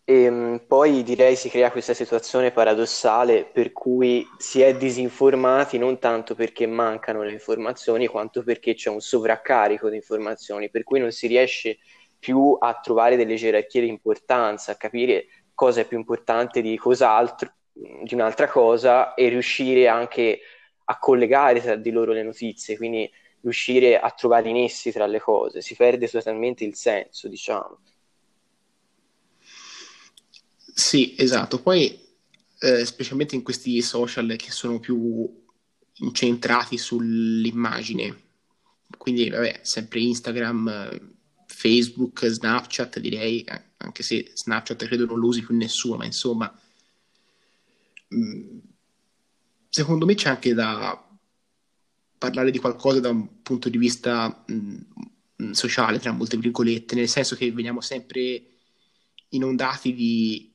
E 0.04 0.22
ehm, 0.22 0.62
poi 0.66 1.02
direi 1.02 1.36
si 1.36 1.50
crea 1.50 1.70
questa 1.70 1.92
situazione 1.92 2.50
paradossale 2.50 3.44
per 3.44 3.72
cui 3.72 4.26
si 4.38 4.62
è 4.62 4.74
disinformati 4.74 5.76
non 5.76 5.98
tanto 5.98 6.34
perché 6.34 6.66
mancano 6.66 7.22
le 7.22 7.32
informazioni 7.32 8.06
quanto 8.06 8.42
perché 8.42 8.74
c'è 8.74 8.88
un 8.88 9.00
sovraccarico 9.00 9.90
di 9.90 9.96
informazioni, 9.96 10.70
per 10.70 10.82
cui 10.82 10.98
non 10.98 11.12
si 11.12 11.26
riesce 11.26 11.78
più 12.18 12.56
a 12.58 12.78
trovare 12.82 13.16
delle 13.16 13.36
gerarchie 13.36 13.82
di 13.82 13.88
importanza, 13.88 14.72
a 14.72 14.76
capire 14.76 15.26
cosa 15.54 15.82
è 15.82 15.86
più 15.86 15.98
importante 15.98 16.62
di 16.62 16.76
cos'altro, 16.76 17.52
di 17.72 18.14
un'altra 18.14 18.48
cosa 18.48 19.14
e 19.14 19.28
riuscire 19.28 19.88
anche 19.88 20.40
a 20.40 20.57
collegare 20.96 21.60
tra 21.60 21.76
di 21.76 21.90
loro 21.90 22.12
le 22.12 22.22
notizie, 22.22 22.76
quindi 22.76 23.10
riuscire 23.40 23.98
a 23.98 24.10
trovare 24.10 24.48
i 24.48 24.52
nessi 24.52 24.90
tra 24.90 25.06
le 25.06 25.20
cose, 25.20 25.60
si 25.60 25.74
perde 25.74 26.08
totalmente 26.08 26.64
il 26.64 26.74
senso, 26.74 27.28
diciamo. 27.28 27.80
Sì, 30.74 31.14
esatto. 31.18 31.60
Poi, 31.60 31.98
eh, 32.60 32.84
specialmente 32.84 33.34
in 33.34 33.42
questi 33.42 33.82
social 33.82 34.34
che 34.36 34.50
sono 34.50 34.78
più 34.78 35.44
incentrati 36.00 36.78
sull'immagine, 36.78 38.26
quindi, 38.96 39.28
vabbè, 39.28 39.60
sempre 39.62 40.00
Instagram, 40.00 41.16
Facebook, 41.46 42.26
Snapchat, 42.26 42.98
direi, 43.00 43.44
anche 43.78 44.02
se 44.02 44.30
Snapchat 44.34 44.86
credo 44.86 45.06
non 45.06 45.18
lo 45.18 45.26
usi 45.26 45.44
più 45.44 45.56
nessuno, 45.56 45.96
ma 45.96 46.04
insomma, 46.04 46.60
mm, 48.14 48.58
secondo 49.68 50.06
me 50.06 50.14
c'è 50.14 50.28
anche 50.28 50.54
da 50.54 51.02
parlare 52.18 52.50
di 52.50 52.58
qualcosa 52.58 53.00
da 53.00 53.10
un 53.10 53.42
punto 53.42 53.68
di 53.68 53.78
vista 53.78 54.44
mh, 54.46 54.76
mm, 55.42 55.50
sociale, 55.52 55.98
tra 55.98 56.12
molte 56.12 56.36
virgolette, 56.36 56.94
nel 56.94 57.08
senso 57.08 57.36
che 57.36 57.52
veniamo 57.52 57.80
sempre 57.80 58.42
inondati 59.30 59.94
di 59.94 60.52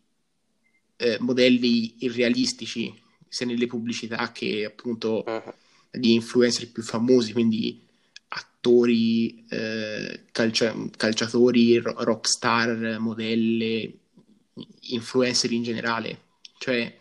eh, 0.97 1.17
modelli 1.19 2.03
irrealistici, 2.03 2.93
sia 3.27 3.45
nelle 3.45 3.67
pubblicità 3.67 4.31
che 4.31 4.65
appunto 4.65 5.23
uh-huh. 5.25 5.53
di 5.91 6.13
influencer 6.13 6.71
più 6.71 6.83
famosi, 6.83 7.31
quindi 7.33 7.81
attori, 8.27 9.45
eh, 9.49 10.25
calcia- 10.31 10.75
calciatori, 10.95 11.77
ro- 11.77 11.95
rockstar, 12.03 12.99
modelle, 12.99 13.93
influencer 14.89 15.51
in 15.51 15.63
generale. 15.63 16.19
Cioè, 16.57 16.97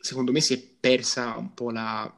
secondo 0.00 0.32
me 0.32 0.40
si 0.40 0.54
è 0.54 0.58
persa 0.58 1.36
un 1.36 1.54
po' 1.54 1.70
la 1.70 2.14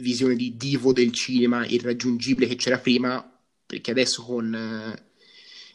visione 0.00 0.34
di 0.34 0.56
divo 0.56 0.92
del 0.92 1.12
cinema 1.12 1.66
irraggiungibile 1.66 2.46
che 2.46 2.56
c'era 2.56 2.78
prima, 2.78 3.22
perché 3.66 3.90
adesso 3.90 4.22
con 4.22 4.54
eh, 4.54 5.02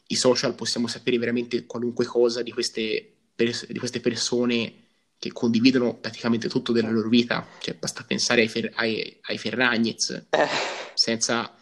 i 0.08 0.16
social 0.16 0.56
possiamo 0.56 0.88
sapere 0.88 1.18
veramente 1.18 1.66
qualunque 1.66 2.06
cosa 2.06 2.42
di 2.42 2.52
queste 2.52 3.14
pers- 3.36 3.68
di 3.68 3.80
queste 3.80 4.00
persone 4.00 4.88
che 5.18 5.32
condividono 5.34 5.96
praticamente 5.96 6.48
tutto 6.48 6.72
della 6.72 6.90
loro 6.90 7.10
vita, 7.10 7.46
cioè 7.60 7.76
basta 7.76 8.04
pensare 8.04 8.42
ai, 8.42 8.48
fer- 8.48 8.72
ai, 8.76 9.20
ai 9.24 9.38
Ferragnez, 9.38 10.28
eh. 10.30 10.48
senza... 10.94 11.54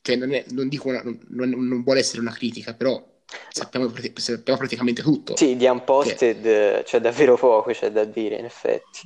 Cioè 0.00 0.16
non, 0.16 0.32
è, 0.32 0.44
non 0.50 0.68
dico 0.68 0.88
una, 0.88 1.02
non, 1.02 1.50
non, 1.50 1.82
vuole 1.82 1.98
essere 1.98 2.20
una 2.20 2.32
critica, 2.32 2.74
però 2.74 3.15
sappiamo, 3.48 3.92
sappiamo 4.14 4.58
praticamente 4.58 5.02
tutto. 5.02 5.36
Sì, 5.36 5.56
di 5.56 5.66
Unposted 5.66 6.42
cioè, 6.42 6.82
c'è 6.84 7.00
davvero 7.00 7.36
poco, 7.36 7.72
c'è 7.72 7.90
da 7.90 8.04
dire 8.04 8.36
in 8.36 8.44
effetti. 8.44 9.00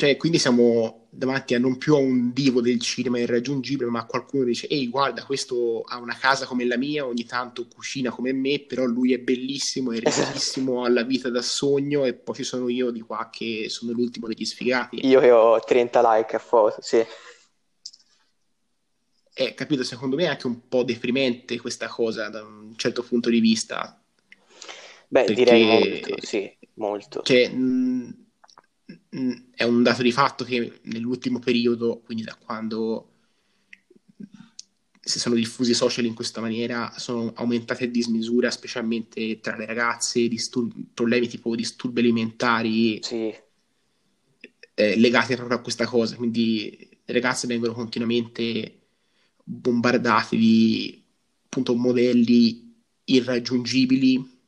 Cioè, 0.00 0.16
quindi 0.16 0.38
siamo 0.38 1.08
davanti 1.10 1.54
a 1.54 1.58
non 1.58 1.76
più 1.76 1.94
a 1.94 1.98
un 1.98 2.32
divo 2.32 2.62
del 2.62 2.80
cinema 2.80 3.18
irraggiungibile, 3.18 3.90
ma 3.90 3.98
a 3.98 4.06
qualcuno 4.06 4.44
che 4.44 4.48
dice, 4.48 4.66
ehi, 4.66 4.88
guarda, 4.88 5.24
questo 5.24 5.82
ha 5.82 5.98
una 5.98 6.16
casa 6.18 6.46
come 6.46 6.64
la 6.64 6.78
mia, 6.78 7.04
ogni 7.04 7.26
tanto 7.26 7.66
cucina 7.68 8.10
come 8.10 8.32
me, 8.32 8.60
però 8.60 8.86
lui 8.86 9.12
è 9.12 9.18
bellissimo, 9.18 9.92
è 9.92 9.98
ricchissimo, 9.98 10.84
ha 10.84 10.88
la 10.88 11.02
vita 11.02 11.28
da 11.28 11.42
sogno, 11.42 12.06
e 12.06 12.14
poi 12.14 12.36
ci 12.36 12.44
sono 12.44 12.70
io 12.70 12.90
di 12.90 13.02
qua 13.02 13.28
che 13.30 13.66
sono 13.68 13.92
l'ultimo 13.92 14.26
degli 14.26 14.46
sfigati. 14.46 15.06
Io 15.06 15.20
che 15.20 15.30
ho 15.30 15.60
30 15.60 16.14
like 16.16 16.34
a 16.34 16.38
foto, 16.38 16.76
sì. 16.80 17.04
Eh, 19.40 19.54
capito, 19.54 19.82
secondo 19.84 20.16
me 20.16 20.24
è 20.24 20.26
anche 20.26 20.46
un 20.46 20.68
po' 20.68 20.82
deprimente 20.82 21.58
questa 21.58 21.88
cosa 21.88 22.28
da 22.28 22.42
un 22.42 22.74
certo 22.76 23.02
punto 23.02 23.30
di 23.30 23.40
vista. 23.40 23.98
Beh, 25.08 25.24
perché... 25.24 25.32
direi 25.32 25.64
molto, 25.64 26.14
sì, 26.20 26.56
molto. 26.74 27.22
Cioè, 27.22 27.48
mh 27.48 28.28
è 29.54 29.64
un 29.64 29.82
dato 29.82 30.02
di 30.02 30.12
fatto 30.12 30.44
che 30.44 30.80
nell'ultimo 30.82 31.38
periodo, 31.38 32.02
quindi 32.04 32.22
da 32.22 32.36
quando 32.36 33.08
si 35.00 35.18
sono 35.18 35.36
diffusi 35.36 35.70
i 35.70 35.74
social 35.74 36.04
in 36.04 36.14
questa 36.14 36.42
maniera, 36.42 36.92
sono 36.98 37.32
aumentate 37.34 37.84
a 37.84 37.88
dismisura, 37.88 38.50
specialmente 38.50 39.40
tra 39.40 39.56
le 39.56 39.64
ragazze, 39.64 40.28
disturbi, 40.28 40.86
problemi 40.92 41.28
tipo 41.28 41.56
disturbi 41.56 42.00
alimentari 42.00 43.02
sì. 43.02 43.34
eh, 44.74 44.96
legati 44.98 45.34
proprio 45.34 45.56
a 45.56 45.62
questa 45.62 45.86
cosa. 45.86 46.16
Quindi 46.16 46.88
le 47.04 47.12
ragazze 47.14 47.46
vengono 47.46 47.72
continuamente 47.72 48.79
bombardate 49.44 50.36
di 50.36 51.02
appunto 51.44 51.74
modelli 51.74 52.72
irraggiungibili 53.04 54.38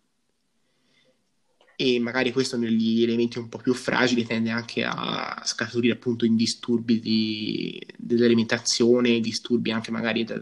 e 1.77 1.99
magari 1.99 2.31
questo 2.33 2.57
negli 2.57 3.03
elementi 3.03 3.39
un 3.39 3.49
po' 3.49 3.59
più 3.59 3.75
fragili 3.75 4.25
tende 4.25 4.51
anche 4.51 4.85
a 4.85 5.43
scaturire 5.45 5.95
appunto 5.95 6.25
in 6.25 6.37
disturbi 6.37 7.01
di, 7.01 7.85
dell'alimentazione, 7.97 9.21
disturbi 9.21 9.73
anche 9.73 9.91
magari 9.91 10.23
da 10.23 10.41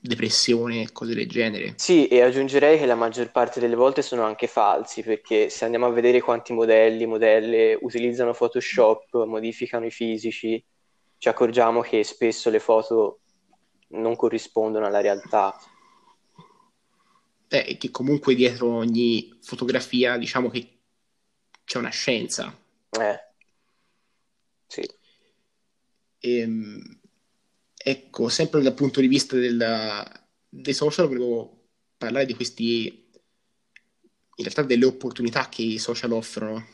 depressione, 0.00 0.90
cose 0.92 1.14
del 1.14 1.28
genere. 1.28 1.74
Sì, 1.76 2.08
e 2.08 2.22
aggiungerei 2.22 2.78
che 2.78 2.86
la 2.86 2.94
maggior 2.94 3.30
parte 3.30 3.60
delle 3.60 3.76
volte 3.76 4.02
sono 4.02 4.22
anche 4.22 4.46
falsi, 4.46 5.02
perché 5.02 5.48
se 5.48 5.64
andiamo 5.64 5.86
a 5.86 5.90
vedere 5.90 6.20
quanti 6.20 6.52
modelli, 6.52 7.06
modelle 7.06 7.78
utilizzano 7.80 8.32
Photoshop, 8.32 9.24
modificano 9.26 9.86
i 9.86 9.90
fisici, 9.90 10.62
ci 11.22 11.28
accorgiamo 11.28 11.82
che 11.82 12.02
spesso 12.02 12.50
le 12.50 12.58
foto 12.58 13.20
non 13.90 14.16
corrispondono 14.16 14.86
alla 14.86 15.00
realtà. 15.00 15.56
Eh, 17.46 17.76
che 17.76 17.92
comunque 17.92 18.34
dietro 18.34 18.74
ogni 18.74 19.38
fotografia 19.40 20.16
diciamo 20.16 20.50
che 20.50 20.80
c'è 21.62 21.78
una 21.78 21.90
scienza. 21.90 22.52
Eh. 22.90 23.20
Sì. 24.66 24.82
Ehm, 26.18 27.00
ecco, 27.72 28.28
sempre 28.28 28.60
dal 28.60 28.74
punto 28.74 29.00
di 29.00 29.06
vista 29.06 29.36
della, 29.36 30.28
dei 30.48 30.74
social 30.74 31.06
volevo 31.06 31.68
parlare 31.98 32.26
di 32.26 32.34
questi, 32.34 32.86
in 32.88 34.42
realtà 34.42 34.62
delle 34.64 34.86
opportunità 34.86 35.48
che 35.48 35.62
i 35.62 35.78
social 35.78 36.10
offrono. 36.10 36.66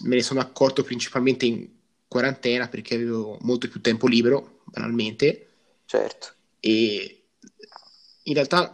Me 0.00 0.16
ne 0.16 0.22
sono 0.22 0.40
accorto 0.40 0.82
principalmente 0.82 1.46
in 1.46 1.73
quarantena 2.14 2.68
perché 2.68 2.94
avevo 2.94 3.38
molto 3.40 3.66
più 3.68 3.80
tempo 3.80 4.06
libero, 4.06 4.60
banalmente. 4.66 5.48
Certo. 5.84 6.28
E 6.60 7.24
in 8.22 8.34
realtà 8.34 8.72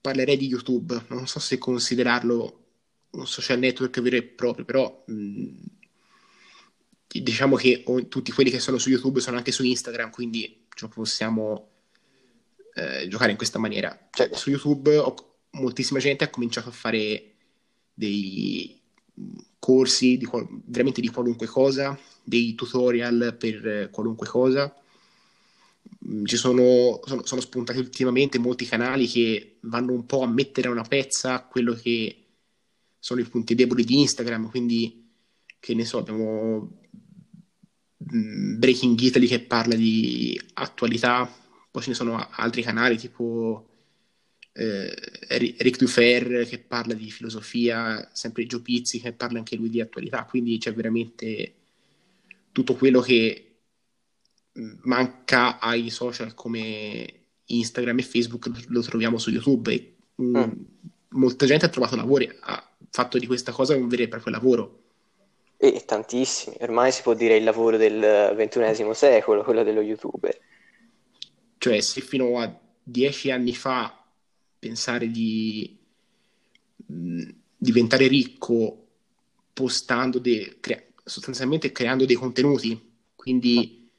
parlerei 0.00 0.38
di 0.38 0.46
YouTube, 0.46 1.04
non 1.08 1.26
so 1.26 1.40
se 1.40 1.58
considerarlo 1.58 2.64
un 3.10 3.26
social 3.26 3.58
network 3.58 4.00
vero 4.00 4.16
e 4.16 4.22
proprio, 4.22 4.64
però 4.64 5.04
mh, 5.06 5.50
diciamo 7.06 7.56
che 7.56 7.84
tutti 8.08 8.32
quelli 8.32 8.50
che 8.50 8.60
sono 8.60 8.78
su 8.78 8.88
YouTube 8.88 9.20
sono 9.20 9.36
anche 9.36 9.52
su 9.52 9.62
Instagram, 9.62 10.10
quindi 10.10 10.66
cioè, 10.74 10.88
possiamo 10.88 11.68
eh, 12.76 13.06
giocare 13.08 13.32
in 13.32 13.36
questa 13.36 13.58
maniera. 13.58 14.08
Cioè, 14.10 14.30
su 14.32 14.48
YouTube 14.48 14.96
ho, 14.96 15.14
moltissima 15.50 15.98
gente 15.98 16.24
ha 16.24 16.30
cominciato 16.30 16.70
a 16.70 16.72
fare 16.72 17.34
dei 17.92 18.79
corsi 19.58 20.16
di, 20.16 20.28
veramente 20.64 21.00
di 21.00 21.08
qualunque 21.08 21.46
cosa, 21.46 21.98
dei 22.22 22.54
tutorial 22.54 23.36
per 23.38 23.90
qualunque 23.90 24.26
cosa. 24.26 24.74
Mm, 26.06 26.24
ci 26.24 26.36
sono, 26.36 27.00
sono, 27.04 27.24
sono, 27.24 27.40
spuntati 27.40 27.78
ultimamente 27.78 28.38
molti 28.38 28.64
canali 28.64 29.06
che 29.06 29.58
vanno 29.62 29.92
un 29.92 30.06
po' 30.06 30.22
a 30.22 30.28
mettere 30.28 30.68
a 30.68 30.70
una 30.70 30.82
pezza 30.82 31.42
quello 31.44 31.74
che 31.74 32.16
sono 32.98 33.20
i 33.20 33.24
punti 33.24 33.54
deboli 33.54 33.84
di 33.84 34.00
Instagram, 34.00 34.48
quindi 34.50 35.08
che 35.58 35.74
ne 35.74 35.84
so, 35.84 35.98
abbiamo 35.98 36.80
mm, 38.14 38.58
Breaking 38.58 38.98
Italy 38.98 39.26
che 39.26 39.40
parla 39.40 39.74
di 39.74 40.40
attualità, 40.54 41.30
poi 41.70 41.82
ce 41.82 41.90
ne 41.90 41.94
sono 41.94 42.28
altri 42.30 42.62
canali 42.62 42.96
tipo 42.96 43.69
eh, 44.52 44.94
Eric 45.28 45.78
Dufer 45.78 46.46
che 46.46 46.58
parla 46.58 46.94
di 46.94 47.10
filosofia, 47.10 48.10
sempre 48.12 48.46
Gio 48.46 48.62
Pizzi 48.62 49.00
che 49.00 49.12
parla 49.12 49.38
anche 49.38 49.56
lui 49.56 49.70
di 49.70 49.80
attualità, 49.80 50.24
quindi 50.24 50.58
c'è 50.58 50.74
veramente 50.74 51.54
tutto 52.52 52.74
quello 52.74 53.00
che 53.00 53.58
mm, 54.58 54.78
manca 54.82 55.58
ai 55.58 55.90
social 55.90 56.34
come 56.34 57.14
Instagram 57.46 57.98
e 57.98 58.02
Facebook 58.02 58.50
lo 58.68 58.82
troviamo 58.82 59.18
su 59.18 59.30
YouTube 59.30 59.72
e 59.72 59.96
mm. 60.20 60.36
mm. 60.36 60.50
molta 61.10 61.46
gente 61.46 61.66
ha 61.66 61.70
trovato 61.70 61.96
lavoro, 61.96 62.24
ha 62.40 62.68
fatto 62.90 63.18
di 63.18 63.26
questa 63.26 63.52
cosa 63.52 63.76
un 63.76 63.88
vero 63.88 64.02
e 64.02 64.08
proprio 64.08 64.32
lavoro. 64.32 64.78
E 65.62 65.82
tantissimi, 65.84 66.56
ormai 66.60 66.90
si 66.90 67.02
può 67.02 67.12
dire 67.12 67.36
il 67.36 67.44
lavoro 67.44 67.76
del 67.76 68.32
ventunesimo 68.34 68.94
secolo, 68.94 69.42
quello 69.42 69.62
dello 69.62 69.82
youtuber. 69.82 70.38
Cioè, 71.58 71.80
se 71.80 72.00
fino 72.00 72.38
a 72.38 72.58
dieci 72.82 73.30
anni 73.30 73.54
fa 73.54 73.99
pensare 74.60 75.08
di 75.10 75.78
mh, 76.86 77.28
diventare 77.56 78.06
ricco 78.06 78.86
postando, 79.52 80.18
de- 80.18 80.58
crea- 80.60 80.82
sostanzialmente 81.04 81.72
creando 81.72 82.04
dei 82.06 82.16
contenuti, 82.16 82.80
quindi 83.14 83.90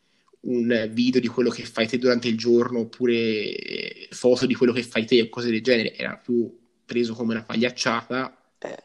un 0.41 0.89
video 0.91 1.21
di 1.21 1.27
quello 1.27 1.49
che 1.49 1.63
fai 1.65 1.87
te 1.87 1.97
durante 1.99 2.27
il 2.27 2.37
giorno 2.37 2.79
oppure 2.79 4.07
foto 4.11 4.45
di 4.47 4.55
quello 4.55 4.73
che 4.73 4.83
fai 4.83 5.05
te 5.05 5.21
o 5.21 5.29
cose 5.29 5.51
del 5.51 5.61
genere, 5.61 5.95
era 5.95 6.17
più 6.17 6.57
preso 6.85 7.13
come 7.13 7.33
una 7.33 7.43
pagliacciata 7.43 8.55
eh. 8.59 8.83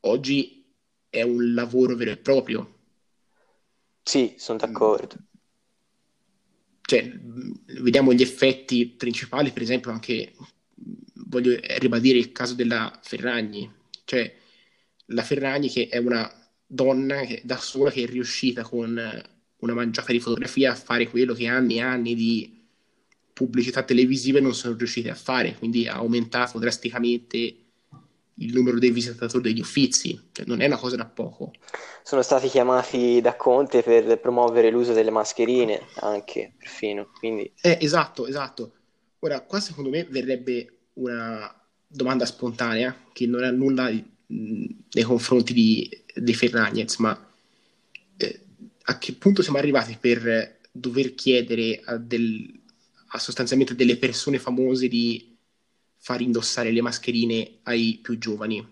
oggi 0.00 0.64
è 1.10 1.22
un 1.22 1.54
lavoro 1.54 1.96
vero 1.96 2.12
e 2.12 2.16
proprio. 2.16 2.72
Sì, 4.02 4.34
sono 4.38 4.58
d'accordo. 4.58 5.16
Cioè, 6.86 7.18
vediamo 7.80 8.12
gli 8.12 8.22
effetti 8.22 8.86
principali, 8.88 9.50
per 9.52 9.62
esempio, 9.62 9.90
anche 9.90 10.34
voglio 11.34 11.58
ribadire 11.78 12.18
il 12.18 12.32
caso 12.32 12.54
della 12.54 12.96
Ferragni, 13.02 13.70
cioè 14.04 14.32
la 15.06 15.22
Ferragni 15.22 15.68
che 15.68 15.88
è 15.88 15.98
una 15.98 16.30
donna 16.66 17.20
che, 17.22 17.42
da 17.44 17.56
sola 17.56 17.90
che 17.90 18.04
è 18.04 18.06
riuscita 18.06 18.62
con 18.62 19.22
una 19.58 19.74
mangiata 19.74 20.12
di 20.12 20.20
fotografia 20.20 20.72
a 20.72 20.76
fare 20.76 21.08
quello 21.08 21.34
che 21.34 21.46
anni 21.46 21.76
e 21.76 21.82
anni 21.82 22.14
di 22.14 22.62
pubblicità 23.32 23.82
televisive 23.82 24.40
non 24.40 24.54
sono 24.54 24.76
riusciti 24.76 25.08
a 25.08 25.14
fare, 25.14 25.56
quindi 25.58 25.88
ha 25.88 25.94
aumentato 25.94 26.58
drasticamente 26.58 27.56
il 28.38 28.52
numero 28.52 28.78
dei 28.78 28.90
visitatori 28.90 29.42
degli 29.42 29.60
uffizi, 29.60 30.28
cioè, 30.32 30.46
non 30.46 30.60
è 30.60 30.66
una 30.66 30.76
cosa 30.76 30.96
da 30.96 31.06
poco. 31.06 31.52
Sono 32.02 32.22
stati 32.22 32.48
chiamati 32.48 33.20
da 33.20 33.36
Conte 33.36 33.82
per 33.82 34.18
promuovere 34.20 34.70
l'uso 34.70 34.92
delle 34.92 35.10
mascherine, 35.10 35.80
anche 36.00 36.54
perfino. 36.56 37.10
Quindi... 37.18 37.52
Eh, 37.60 37.78
esatto, 37.80 38.26
esatto. 38.26 38.72
Ora, 39.20 39.40
qua 39.42 39.60
secondo 39.60 39.90
me 39.90 40.04
verrebbe 40.04 40.83
una 40.94 41.52
domanda 41.86 42.26
spontanea 42.26 42.96
che 43.12 43.26
non 43.26 43.42
ha 43.42 43.50
nulla 43.50 43.90
mh, 43.90 44.66
nei 44.92 45.04
confronti 45.04 45.52
di, 45.52 46.04
dei 46.14 46.34
Ferragnez, 46.34 46.96
ma 46.96 47.30
eh, 48.16 48.40
a 48.82 48.98
che 48.98 49.12
punto 49.14 49.42
siamo 49.42 49.58
arrivati 49.58 49.96
per 49.98 50.60
dover 50.70 51.14
chiedere 51.14 51.80
a, 51.84 51.96
del, 51.96 52.52
a 53.08 53.18
sostanzialmente 53.18 53.74
delle 53.74 53.96
persone 53.96 54.38
famose 54.38 54.88
di 54.88 55.36
far 55.98 56.20
indossare 56.20 56.70
le 56.70 56.82
mascherine 56.82 57.58
ai 57.62 57.98
più 58.02 58.18
giovani. 58.18 58.66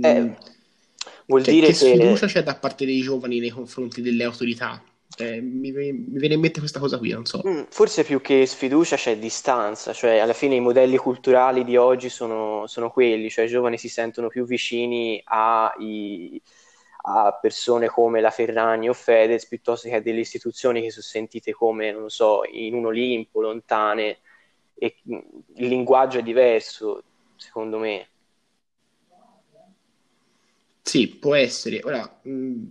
Eh, 0.00 0.36
vuol 1.26 1.44
cioè, 1.44 1.54
dire 1.54 1.66
che 1.68 1.72
che... 1.72 1.74
sfiducia 1.74 2.26
c'è 2.26 2.42
da 2.42 2.54
parte 2.54 2.84
dei 2.84 3.02
giovani 3.02 3.38
nei 3.38 3.50
confronti 3.50 4.00
delle 4.00 4.24
autorità? 4.24 4.82
Cioè, 5.14 5.40
mi, 5.40 5.72
mi, 5.72 5.92
viene 5.92 6.34
in 6.34 6.40
mente 6.40 6.58
questa 6.58 6.80
cosa 6.80 6.96
qui, 6.98 7.10
non 7.10 7.26
so. 7.26 7.42
Mm, 7.46 7.64
forse 7.68 8.02
più 8.02 8.20
che 8.22 8.46
sfiducia 8.46 8.96
c'è 8.96 9.18
distanza, 9.18 9.92
cioè 9.92 10.18
alla 10.18 10.32
fine 10.32 10.54
i 10.54 10.60
modelli 10.60 10.96
culturali 10.96 11.64
di 11.64 11.76
oggi 11.76 12.08
sono, 12.08 12.66
sono 12.66 12.90
quelli, 12.90 13.28
cioè 13.28 13.44
i 13.44 13.48
giovani 13.48 13.76
si 13.76 13.88
sentono 13.88 14.28
più 14.28 14.46
vicini 14.46 15.20
a, 15.24 15.72
i, 15.78 16.40
a, 17.02 17.38
persone 17.38 17.88
come 17.88 18.22
la 18.22 18.30
Ferragni 18.30 18.88
o 18.88 18.94
Fedez 18.94 19.46
piuttosto 19.46 19.88
che 19.88 19.96
a 19.96 20.00
delle 20.00 20.20
istituzioni 20.20 20.80
che 20.80 20.90
sono 20.90 21.04
sentite 21.04 21.52
come, 21.52 21.92
non 21.92 22.08
so, 22.08 22.40
in 22.50 22.74
un 22.74 22.86
Olimpo, 22.86 23.42
lontane 23.42 24.18
e 24.74 24.96
il 25.04 25.68
linguaggio 25.68 26.18
è 26.20 26.22
diverso, 26.22 27.02
secondo 27.36 27.78
me. 27.78 28.08
Sì, 30.80 31.08
può 31.08 31.34
essere. 31.34 31.80
Ora, 31.84 32.20
mh, 32.22 32.62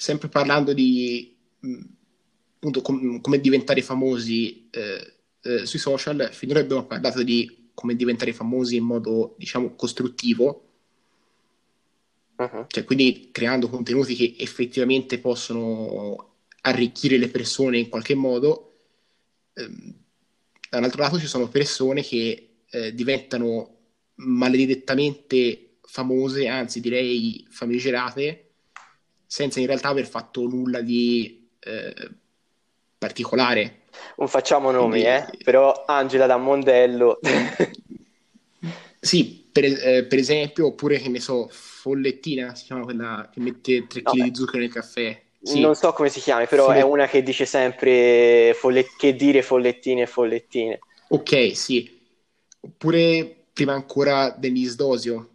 sempre 0.00 0.28
parlando 0.28 0.72
di 0.72 1.36
mh, 1.58 1.80
appunto, 2.54 2.82
com- 2.82 3.20
come 3.20 3.40
diventare 3.40 3.82
famosi 3.82 4.68
eh, 4.70 5.14
eh, 5.42 5.66
sui 5.66 5.80
social, 5.80 6.28
finora 6.32 6.60
abbiamo 6.60 6.86
parlato 6.86 7.24
di 7.24 7.70
come 7.74 7.96
diventare 7.96 8.32
famosi 8.32 8.76
in 8.76 8.84
modo, 8.84 9.34
diciamo, 9.38 9.74
costruttivo, 9.74 10.68
uh-huh. 12.36 12.66
cioè 12.68 12.84
quindi 12.84 13.30
creando 13.32 13.68
contenuti 13.68 14.14
che 14.14 14.36
effettivamente 14.38 15.18
possono 15.18 16.34
arricchire 16.60 17.18
le 17.18 17.28
persone 17.28 17.78
in 17.78 17.88
qualche 17.88 18.14
modo. 18.14 18.78
Eh, 19.54 19.68
dall'altro 20.70 21.02
lato 21.02 21.18
ci 21.18 21.26
sono 21.26 21.48
persone 21.48 22.02
che 22.04 22.58
eh, 22.70 22.94
diventano 22.94 23.78
maledettamente 24.14 25.78
famose, 25.82 26.46
anzi 26.46 26.80
direi 26.80 27.44
famigerate, 27.50 28.47
senza 29.28 29.60
in 29.60 29.66
realtà 29.66 29.88
aver 29.88 30.06
fatto 30.06 30.48
nulla 30.48 30.80
di 30.80 31.50
eh, 31.60 32.10
particolare. 32.96 33.82
Non 34.16 34.26
facciamo 34.26 34.70
nomi, 34.70 35.02
Quindi, 35.02 35.08
eh? 35.08 35.44
però 35.44 35.84
Angela 35.86 36.24
da 36.24 36.38
Mondello. 36.38 37.20
sì, 38.98 39.46
per, 39.52 39.64
eh, 39.64 40.04
per, 40.04 40.18
esempio, 40.18 40.68
oppure 40.68 40.98
che 40.98 41.10
ne 41.10 41.20
so, 41.20 41.46
Follettina, 41.50 42.54
si 42.54 42.64
chiama 42.64 42.84
quella 42.84 43.28
che 43.30 43.40
mette 43.40 43.86
3 43.86 44.02
kg 44.02 44.22
di 44.22 44.34
zucchero 44.34 44.60
nel 44.60 44.72
caffè. 44.72 45.22
Sì. 45.42 45.60
Non 45.60 45.74
so 45.74 45.92
come 45.92 46.08
si 46.08 46.20
chiami, 46.20 46.46
però 46.46 46.64
Follet... 46.64 46.80
è 46.80 46.84
una 46.84 47.06
che 47.06 47.22
dice 47.22 47.44
sempre 47.44 48.54
folle... 48.56 48.86
che 48.96 49.14
dire 49.14 49.42
follettine 49.42 50.02
e 50.02 50.06
follettine. 50.06 50.78
Ok, 51.08 51.54
sì. 51.54 52.00
Oppure 52.60 53.44
prima 53.52 53.74
ancora 53.74 54.30
Denise 54.30 54.74
Dosio. 54.74 55.28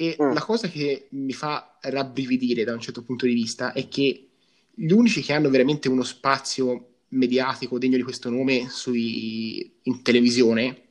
E 0.00 0.16
mm. 0.22 0.32
la 0.32 0.40
cosa 0.40 0.68
che 0.68 1.08
mi 1.10 1.32
fa 1.32 1.76
rabbrividire 1.80 2.62
da 2.62 2.72
un 2.72 2.78
certo 2.78 3.02
punto 3.02 3.26
di 3.26 3.34
vista 3.34 3.72
è 3.72 3.88
che 3.88 4.28
gli 4.72 4.92
unici 4.92 5.22
che 5.22 5.32
hanno 5.32 5.50
veramente 5.50 5.88
uno 5.88 6.04
spazio 6.04 7.00
mediatico 7.08 7.78
degno 7.78 7.96
di 7.96 8.04
questo 8.04 8.30
nome 8.30 8.68
sui... 8.68 9.78
in 9.82 10.02
televisione, 10.02 10.82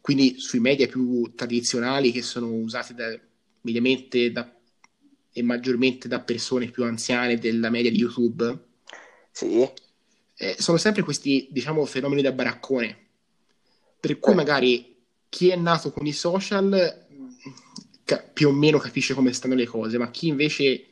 quindi 0.00 0.40
sui 0.40 0.58
media 0.58 0.88
più 0.88 1.32
tradizionali 1.36 2.10
che 2.10 2.22
sono 2.22 2.52
usati 2.52 2.92
da, 2.92 3.16
mediamente 3.60 4.32
da 4.32 4.52
e 5.32 5.42
maggiormente 5.42 6.08
da 6.08 6.18
persone 6.18 6.70
più 6.70 6.82
anziane 6.82 7.38
della 7.38 7.70
media 7.70 7.92
di 7.92 7.98
YouTube. 7.98 8.58
Sì. 9.30 9.70
Eh, 10.34 10.56
sono 10.58 10.76
sempre 10.76 11.02
questi, 11.02 11.46
diciamo, 11.52 11.84
fenomeni 11.84 12.22
da 12.22 12.32
baraccone. 12.32 12.98
Per 14.00 14.18
cui 14.18 14.32
eh. 14.32 14.34
magari 14.34 14.96
chi 15.28 15.50
è 15.50 15.56
nato 15.56 15.92
con 15.92 16.06
i 16.06 16.12
social 16.12 17.06
ca- 18.08 18.22
più 18.22 18.48
o 18.48 18.52
meno 18.52 18.78
capisce 18.78 19.12
come 19.12 19.34
stanno 19.34 19.54
le 19.54 19.66
cose, 19.66 19.98
ma 19.98 20.10
chi 20.10 20.28
invece 20.28 20.86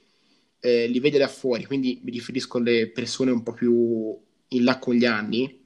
eh, 0.61 0.87
li 0.87 1.01
vede 1.01 1.17
da 1.17 1.29
fuori, 1.29 1.65
quindi 1.65 1.99
mi 2.03 2.11
riferisco 2.11 2.59
alle 2.59 2.91
persone 2.91 3.31
un 3.31 3.43
po' 3.43 3.55
più 3.55 4.15
in 4.49 4.65
là 4.65 4.79
con 4.79 4.95
gli 4.95 5.07
anni, 5.07 5.65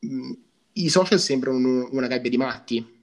mh, 0.00 0.08
mm, 0.12 0.32
i 0.72 0.88
social 0.88 1.20
sembrano 1.20 1.88
una 1.92 2.08
gabbia 2.08 2.28
di 2.28 2.36
matti. 2.36 2.96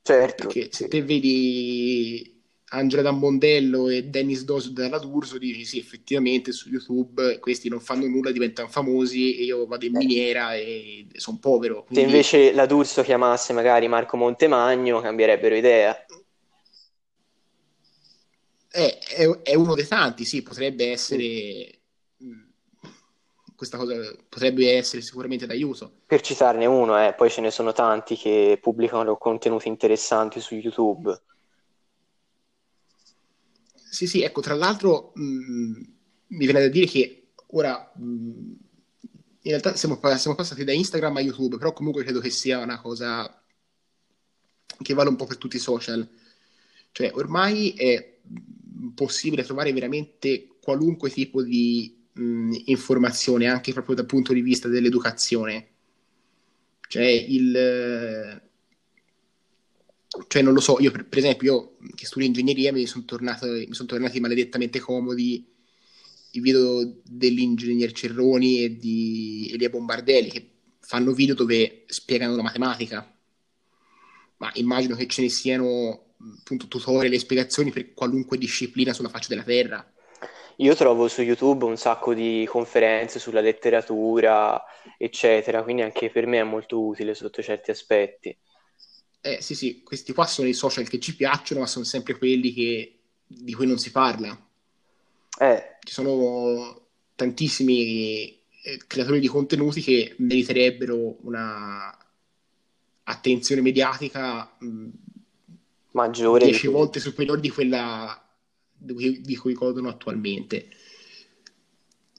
Certo. 0.00 0.46
Perché 0.46 0.68
se 0.72 0.88
te 0.88 1.02
vedi 1.02 2.37
Angela 2.70 3.02
D'Ambondello 3.02 3.88
e 3.88 4.04
Dennis 4.04 4.44
Dosu 4.44 4.72
dalla 4.72 4.98
D'Urso 4.98 5.38
dici 5.38 5.64
sì, 5.64 5.78
effettivamente 5.78 6.52
su 6.52 6.68
YouTube 6.68 7.38
questi 7.38 7.68
non 7.68 7.80
fanno 7.80 8.06
nulla, 8.06 8.30
diventano 8.30 8.68
famosi 8.68 9.38
e 9.38 9.44
io 9.44 9.66
vado 9.66 9.86
in 9.86 9.94
eh. 9.94 9.98
miniera 9.98 10.54
e 10.54 11.06
sono 11.14 11.38
povero. 11.38 11.84
Quindi... 11.84 11.94
Se 11.94 12.10
invece 12.10 12.52
la 12.52 12.66
D'Urso 12.66 13.02
chiamasse 13.02 13.52
magari 13.52 13.88
Marco 13.88 14.16
Montemagno 14.16 15.00
cambierebbero 15.00 15.54
idea. 15.54 15.96
È, 18.70 18.98
è, 18.98 19.26
è 19.42 19.54
uno 19.54 19.74
dei 19.74 19.86
tanti, 19.86 20.24
sì, 20.24 20.42
potrebbe 20.42 20.90
essere... 20.90 21.78
Mm. 22.22 22.46
Questa 23.56 23.76
cosa 23.76 23.94
potrebbe 24.28 24.76
essere 24.76 25.02
sicuramente 25.02 25.46
d'aiuto. 25.46 25.90
Per 26.06 26.20
citarne 26.20 26.66
uno, 26.66 26.96
eh, 27.04 27.12
poi 27.14 27.28
ce 27.28 27.40
ne 27.40 27.50
sono 27.50 27.72
tanti 27.72 28.14
che 28.14 28.56
pubblicano 28.60 29.16
contenuti 29.16 29.66
interessanti 29.66 30.38
su 30.38 30.54
YouTube. 30.54 31.20
Sì, 33.90 34.06
sì, 34.06 34.22
ecco, 34.22 34.40
tra 34.40 34.54
l'altro 34.54 35.12
mh, 35.14 35.22
mm, 35.22 35.74
mi 36.28 36.44
viene 36.44 36.60
da 36.60 36.68
dire 36.68 36.86
che 36.86 37.28
ora 37.48 37.90
mh, 37.96 38.04
mm, 38.04 38.52
in 39.42 39.50
realtà 39.50 39.76
siamo, 39.76 39.98
siamo, 40.16 40.36
passati 40.36 40.64
da 40.64 40.72
Instagram 40.72 41.16
a 41.16 41.20
YouTube, 41.20 41.56
però 41.56 41.72
comunque 41.72 42.02
credo 42.02 42.20
che 42.20 42.30
sia 42.30 42.58
una 42.58 42.80
cosa 42.80 43.42
che 44.82 44.94
vale 44.94 45.08
un 45.08 45.16
po' 45.16 45.26
per 45.26 45.38
tutti 45.38 45.56
i 45.56 45.60
social. 45.60 46.06
Cioè, 46.92 47.12
ormai 47.14 47.70
è 47.72 48.18
possibile 48.94 49.44
trovare 49.44 49.72
veramente 49.72 50.48
qualunque 50.60 51.10
tipo 51.10 51.42
di 51.42 51.96
mh, 52.12 52.62
informazione, 52.66 53.46
anche 53.46 53.72
proprio 53.72 53.94
dal 53.94 54.06
punto 54.06 54.32
di 54.32 54.42
vista 54.42 54.68
dell'educazione. 54.68 55.68
Cioè, 56.88 57.04
il 57.04 58.47
cioè 60.26 60.42
non 60.42 60.54
lo 60.54 60.60
so, 60.60 60.78
io 60.80 60.90
per, 60.90 61.06
per 61.06 61.18
esempio, 61.18 61.76
io 61.80 61.90
che 61.94 62.06
studio 62.06 62.26
ingegneria 62.26 62.72
mi 62.72 62.86
sono, 62.86 63.04
sono 63.06 63.88
tornati 63.88 64.20
maledettamente 64.20 64.80
comodi 64.80 65.56
i 66.32 66.40
video 66.40 67.00
dell'ingegner 67.04 67.92
Cerroni 67.92 68.64
e 68.64 68.76
di 68.76 69.50
Elia 69.52 69.70
Bombardelli 69.70 70.30
che 70.30 70.50
fanno 70.80 71.12
video 71.12 71.34
dove 71.34 71.84
spiegano 71.86 72.36
la 72.36 72.42
matematica. 72.42 73.14
Ma 74.38 74.50
immagino 74.54 74.94
che 74.94 75.06
ce 75.06 75.22
ne 75.22 75.28
siano 75.28 76.14
appunto 76.38 76.66
tutorial 76.68 77.12
e 77.12 77.18
spiegazioni 77.18 77.70
per 77.70 77.94
qualunque 77.94 78.38
disciplina 78.38 78.92
sulla 78.92 79.08
faccia 79.08 79.28
della 79.28 79.42
terra. 79.42 79.92
Io 80.56 80.74
trovo 80.74 81.06
su 81.06 81.22
YouTube 81.22 81.64
un 81.64 81.76
sacco 81.76 82.14
di 82.14 82.44
conferenze 82.48 83.18
sulla 83.20 83.40
letteratura 83.40 84.60
eccetera 84.96 85.62
quindi 85.62 85.82
anche 85.82 86.10
per 86.10 86.26
me 86.26 86.40
è 86.40 86.42
molto 86.42 86.84
utile 86.84 87.14
sotto 87.14 87.42
certi 87.42 87.70
aspetti 87.70 88.36
eh 89.36 89.42
sì, 89.42 89.54
sì, 89.54 89.82
questi 89.82 90.12
qua 90.12 90.26
sono 90.26 90.48
i 90.48 90.54
social 90.54 90.88
che 90.88 90.98
ci 90.98 91.14
piacciono, 91.16 91.60
ma 91.60 91.66
sono 91.66 91.84
sempre 91.84 92.16
quelli 92.16 92.52
che, 92.52 92.98
di 93.26 93.52
cui 93.52 93.66
non 93.66 93.78
si 93.78 93.90
parla. 93.90 94.36
Eh. 95.38 95.76
Ci 95.80 95.92
sono 95.92 96.86
tantissimi 97.14 98.38
eh, 98.62 98.80
creatori 98.86 99.20
di 99.20 99.28
contenuti 99.28 99.80
che 99.82 100.14
meriterebbero 100.18 101.18
una 101.26 101.96
attenzione 103.04 103.62
mediatica 103.62 104.54
mh, 104.58 104.88
maggiore 105.92 106.44
10 106.44 106.66
volte 106.66 107.00
superiore 107.00 107.40
di 107.40 107.48
quella 107.48 108.22
di 108.78 108.92
cui, 108.92 109.20
di 109.20 109.36
cui 109.36 109.54
godono 109.54 109.88
attualmente. 109.88 110.68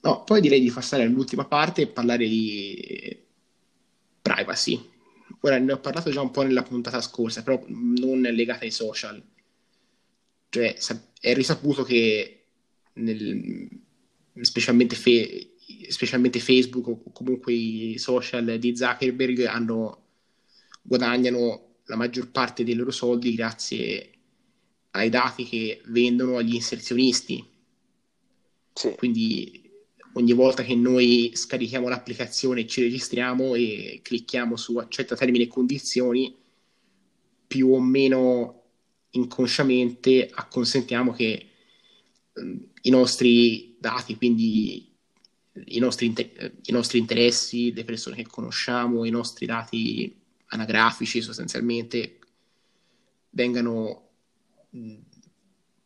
No, 0.02 0.24
poi 0.24 0.40
direi 0.40 0.60
di 0.60 0.70
passare 0.70 1.04
all'ultima 1.04 1.44
parte 1.44 1.82
e 1.82 1.86
parlare 1.86 2.26
di 2.26 3.18
privacy. 4.22 4.88
Ora 5.40 5.58
ne 5.58 5.72
ho 5.72 5.80
parlato 5.80 6.10
già 6.10 6.20
un 6.20 6.30
po' 6.30 6.42
nella 6.42 6.62
puntata 6.62 7.00
scorsa, 7.00 7.42
però 7.42 7.62
non 7.68 8.20
legata 8.20 8.64
ai 8.64 8.70
social. 8.70 9.22
Cioè, 10.50 10.76
è 11.20 11.32
risaputo 11.32 11.82
che 11.82 12.44
nel, 12.94 13.68
specialmente, 14.40 14.96
fe, 14.96 15.52
specialmente, 15.88 16.40
Facebook 16.40 16.86
o 16.88 17.02
comunque 17.12 17.52
i 17.52 17.98
social 17.98 18.58
di 18.58 18.76
Zuckerberg 18.76 19.44
hanno, 19.44 20.06
guadagnano 20.82 21.76
la 21.84 21.96
maggior 21.96 22.30
parte 22.30 22.64
dei 22.64 22.74
loro 22.74 22.90
soldi 22.90 23.34
grazie 23.34 24.10
ai 24.92 25.08
dati 25.08 25.44
che 25.44 25.80
vendono 25.86 26.36
agli 26.36 26.54
inserzionisti. 26.54 27.48
Sì. 28.72 28.94
Quindi 28.96 29.69
ogni 30.14 30.32
volta 30.32 30.62
che 30.62 30.74
noi 30.74 31.30
scarichiamo 31.34 31.88
l'applicazione 31.88 32.66
ci 32.66 32.82
registriamo 32.82 33.54
e 33.54 34.00
clicchiamo 34.02 34.56
su 34.56 34.76
accetta 34.76 35.14
termini 35.14 35.44
e 35.44 35.48
condizioni, 35.48 36.34
più 37.46 37.72
o 37.72 37.80
meno 37.80 38.62
inconsciamente 39.10 40.28
acconsentiamo 40.32 41.12
che 41.12 41.46
eh, 42.32 42.58
i 42.82 42.90
nostri 42.90 43.76
dati, 43.78 44.16
quindi 44.16 44.88
i 45.64 45.78
nostri, 45.78 46.06
inter- 46.06 46.54
i 46.62 46.72
nostri 46.72 46.98
interessi, 46.98 47.72
le 47.72 47.84
persone 47.84 48.16
che 48.16 48.26
conosciamo, 48.26 49.04
i 49.04 49.10
nostri 49.10 49.46
dati 49.46 50.16
anagrafici 50.46 51.20
sostanzialmente 51.20 52.18
vengano 53.30 54.08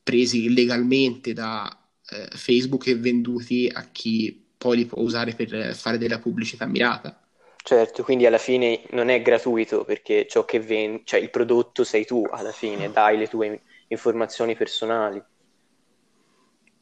presi 0.02 0.52
legalmente 0.52 1.32
da 1.32 1.83
eh, 2.10 2.28
Facebook 2.30 2.86
e 2.86 2.96
venduti 2.96 3.70
a 3.72 3.88
chi 3.90 4.42
poi 4.56 4.78
li 4.78 4.86
può 4.86 5.02
usare 5.02 5.34
per 5.34 5.74
fare 5.74 5.98
della 5.98 6.18
pubblicità 6.18 6.66
mirata. 6.66 7.18
Certo, 7.62 8.02
quindi 8.02 8.26
alla 8.26 8.38
fine 8.38 8.82
non 8.90 9.08
è 9.08 9.22
gratuito 9.22 9.84
perché 9.84 10.26
ciò 10.28 10.44
che 10.44 10.60
vendi, 10.60 11.02
cioè 11.04 11.20
il 11.20 11.30
prodotto 11.30 11.82
sei 11.82 12.04
tu 12.04 12.26
alla 12.30 12.52
fine, 12.52 12.90
dai 12.90 13.16
le 13.16 13.26
tue 13.26 13.62
informazioni 13.88 14.54
personali. 14.54 15.22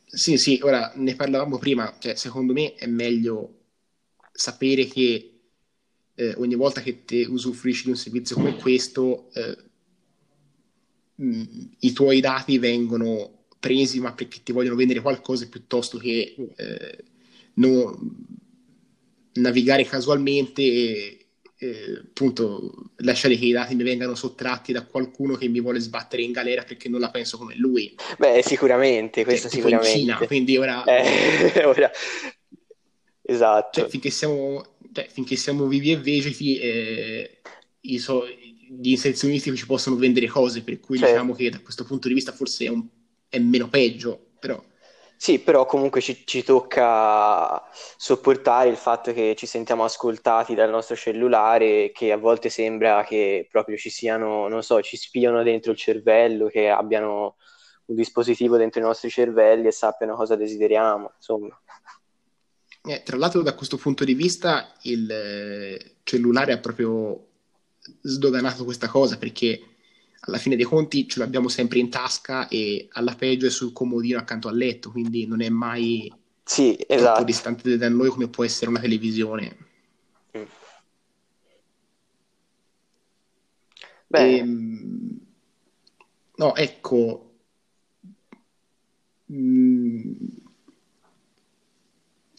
Sì, 0.04 0.36
sì, 0.38 0.60
ora 0.62 0.92
ne 0.96 1.14
parlavamo 1.14 1.58
prima, 1.58 1.94
cioè, 1.98 2.16
secondo 2.16 2.52
me 2.52 2.74
è 2.74 2.86
meglio 2.86 3.60
sapere 4.32 4.86
che 4.86 5.40
eh, 6.14 6.34
ogni 6.36 6.54
volta 6.54 6.80
che 6.80 7.04
te 7.04 7.24
usufruisci 7.24 7.84
di 7.84 7.90
un 7.90 7.96
servizio 7.96 8.36
come 8.36 8.56
questo, 8.56 9.30
eh, 9.32 9.56
mh, 11.14 11.42
i 11.78 11.92
tuoi 11.92 12.20
dati 12.20 12.58
vengono 12.58 13.41
presi 13.62 14.00
ma 14.00 14.12
perché 14.12 14.40
ti 14.42 14.50
vogliono 14.50 14.74
vendere 14.74 15.00
qualcosa 15.00 15.46
piuttosto 15.48 15.96
che 15.96 16.34
eh, 16.56 17.04
navigare 19.34 19.84
casualmente 19.84 20.62
e 20.62 21.26
eh, 21.58 22.00
appunto 22.04 22.90
lasciare 22.96 23.36
che 23.36 23.44
i 23.44 23.52
dati 23.52 23.76
mi 23.76 23.84
vengano 23.84 24.16
sottratti 24.16 24.72
da 24.72 24.84
qualcuno 24.84 25.36
che 25.36 25.46
mi 25.46 25.60
vuole 25.60 25.78
sbattere 25.78 26.22
in 26.22 26.32
galera 26.32 26.64
perché 26.64 26.88
non 26.88 26.98
la 26.98 27.10
penso 27.10 27.38
come 27.38 27.54
lui. 27.56 27.94
Beh, 28.18 28.42
sicuramente, 28.44 29.22
questo 29.22 29.48
cioè, 29.48 29.58
sicuramente. 29.58 29.92
In 29.92 30.00
Cina, 30.00 30.16
quindi 30.26 30.56
ora... 30.56 30.82
Eh, 30.82 31.62
ora... 31.64 31.88
Esatto. 33.22 33.80
Cioè, 33.80 33.88
finché, 33.88 34.10
siamo, 34.10 34.74
cioè, 34.92 35.06
finché 35.08 35.36
siamo 35.36 35.68
vivi 35.68 35.92
e 35.92 35.98
vegeti, 35.98 36.58
eh, 36.58 37.38
so, 37.98 38.26
gli 38.26 38.90
inserzionisti 38.90 39.54
ci 39.54 39.66
possono 39.66 39.94
vendere 39.94 40.26
cose, 40.26 40.62
per 40.62 40.80
cui 40.80 40.98
certo. 40.98 41.12
diciamo 41.12 41.32
che 41.32 41.48
da 41.48 41.60
questo 41.60 41.84
punto 41.84 42.08
di 42.08 42.14
vista 42.14 42.32
forse 42.32 42.64
è 42.64 42.68
un 42.68 42.84
è 43.32 43.38
meno 43.38 43.68
peggio, 43.68 44.32
però. 44.38 44.62
Sì, 45.16 45.38
però 45.38 45.64
comunque 45.64 46.02
ci, 46.02 46.26
ci, 46.26 46.42
tocca 46.42 47.62
sopportare 47.96 48.68
il 48.68 48.76
fatto 48.76 49.12
che 49.14 49.34
ci 49.38 49.46
sentiamo 49.46 49.84
ascoltati 49.84 50.54
dal 50.54 50.68
nostro 50.68 50.96
cellulare, 50.96 51.92
che 51.94 52.12
a 52.12 52.18
volte 52.18 52.50
sembra 52.50 53.04
che 53.04 53.48
proprio 53.50 53.78
ci 53.78 53.88
siano, 53.88 54.48
non 54.48 54.62
so, 54.62 54.82
ci 54.82 54.98
spiano 54.98 55.42
dentro 55.42 55.70
il 55.72 55.78
cervello, 55.78 56.48
che 56.48 56.68
abbiano 56.68 57.36
un 57.86 57.94
dispositivo 57.94 58.58
dentro 58.58 58.80
i 58.80 58.84
nostri 58.84 59.08
cervelli 59.08 59.68
e 59.68 59.72
sappiano 59.72 60.14
cosa 60.14 60.36
desideriamo, 60.36 61.12
insomma. 61.16 61.58
Eh, 62.84 63.02
tra 63.02 63.16
l'altro 63.16 63.40
da 63.40 63.54
questo 63.54 63.78
punto 63.78 64.04
di 64.04 64.14
vista 64.14 64.74
il 64.82 65.10
eh, 65.10 65.94
cellulare 66.02 66.52
ha 66.52 66.58
proprio 66.58 67.28
sdoganato 68.02 68.64
questa 68.64 68.88
cosa 68.88 69.16
perché 69.16 69.71
alla 70.24 70.38
fine 70.38 70.56
dei 70.56 70.64
conti 70.64 71.08
ce 71.08 71.18
l'abbiamo 71.18 71.48
sempre 71.48 71.78
in 71.78 71.90
tasca 71.90 72.46
e 72.48 72.88
alla 72.92 73.14
peggio 73.14 73.46
è 73.46 73.50
sul 73.50 73.72
comodino 73.72 74.18
accanto 74.18 74.48
al 74.48 74.56
letto, 74.56 74.90
quindi 74.90 75.26
non 75.26 75.40
è 75.40 75.48
mai 75.48 76.12
sì, 76.44 76.76
esatto. 76.86 77.24
distante 77.24 77.76
da 77.76 77.88
noi 77.88 78.08
come 78.08 78.28
può 78.28 78.44
essere 78.44 78.70
una 78.70 78.80
televisione. 78.80 79.56
Mm. 80.36 80.42
Beh. 84.06 84.36
Ehm, 84.36 85.20
no, 86.36 86.54
ecco. 86.54 87.30
Mm, 89.32 90.12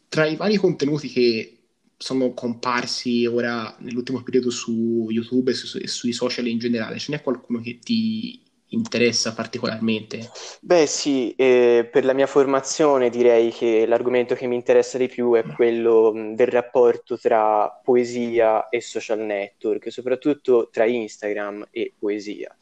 tra 0.08 0.26
i 0.26 0.36
vari 0.36 0.56
contenuti 0.58 1.10
che 1.10 1.63
sono 2.04 2.34
comparsi 2.34 3.26
ora 3.26 3.74
nell'ultimo 3.80 4.22
periodo 4.24 4.50
su 4.50 5.08
YouTube 5.10 5.52
e, 5.52 5.54
su, 5.54 5.78
e 5.78 5.88
sui 5.88 6.12
social 6.12 6.48
in 6.48 6.60
generale, 6.60 7.00
ce 7.00 7.14
n'è 7.14 7.22
qualcuno 7.22 7.62
che 7.62 7.80
ti 7.80 8.42
interessa 8.68 9.34
particolarmente? 9.34 10.30
Beh 10.60 10.86
sì, 10.86 11.34
eh, 11.38 11.88
per 11.90 12.04
la 12.04 12.12
mia 12.12 12.28
formazione 12.28 13.10
direi 13.10 13.52
che 13.52 13.86
l'argomento 13.86 14.36
che 14.36 14.48
mi 14.48 14.56
interessa 14.56 14.98
di 14.98 15.08
più 15.08 15.34
è 15.36 15.44
quello 15.44 16.12
del 16.36 16.48
rapporto 16.48 17.18
tra 17.18 17.70
poesia 17.70 18.68
e 18.68 18.82
social 18.82 19.20
network, 19.20 19.90
soprattutto 19.90 20.68
tra 20.70 20.84
Instagram 20.84 21.68
e 21.72 21.94
poesia, 21.98 22.54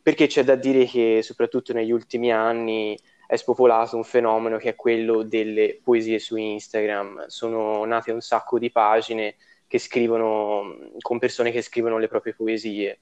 perché 0.00 0.26
c'è 0.26 0.42
da 0.42 0.54
dire 0.54 0.86
che 0.86 1.20
soprattutto 1.22 1.74
negli 1.74 1.92
ultimi 1.92 2.32
anni 2.32 2.98
è 3.26 3.36
spopolato 3.36 3.96
un 3.96 4.04
fenomeno 4.04 4.56
che 4.56 4.70
è 4.70 4.74
quello 4.74 5.22
delle 5.22 5.80
poesie 5.82 6.18
su 6.18 6.36
Instagram. 6.36 7.26
Sono 7.26 7.84
nate 7.84 8.12
un 8.12 8.20
sacco 8.20 8.58
di 8.58 8.70
pagine 8.70 9.36
che 9.66 9.78
scrivono 9.78 10.76
con 11.00 11.18
persone 11.18 11.50
che 11.50 11.62
scrivono 11.62 11.98
le 11.98 12.08
proprie 12.08 12.34
poesie. 12.34 13.00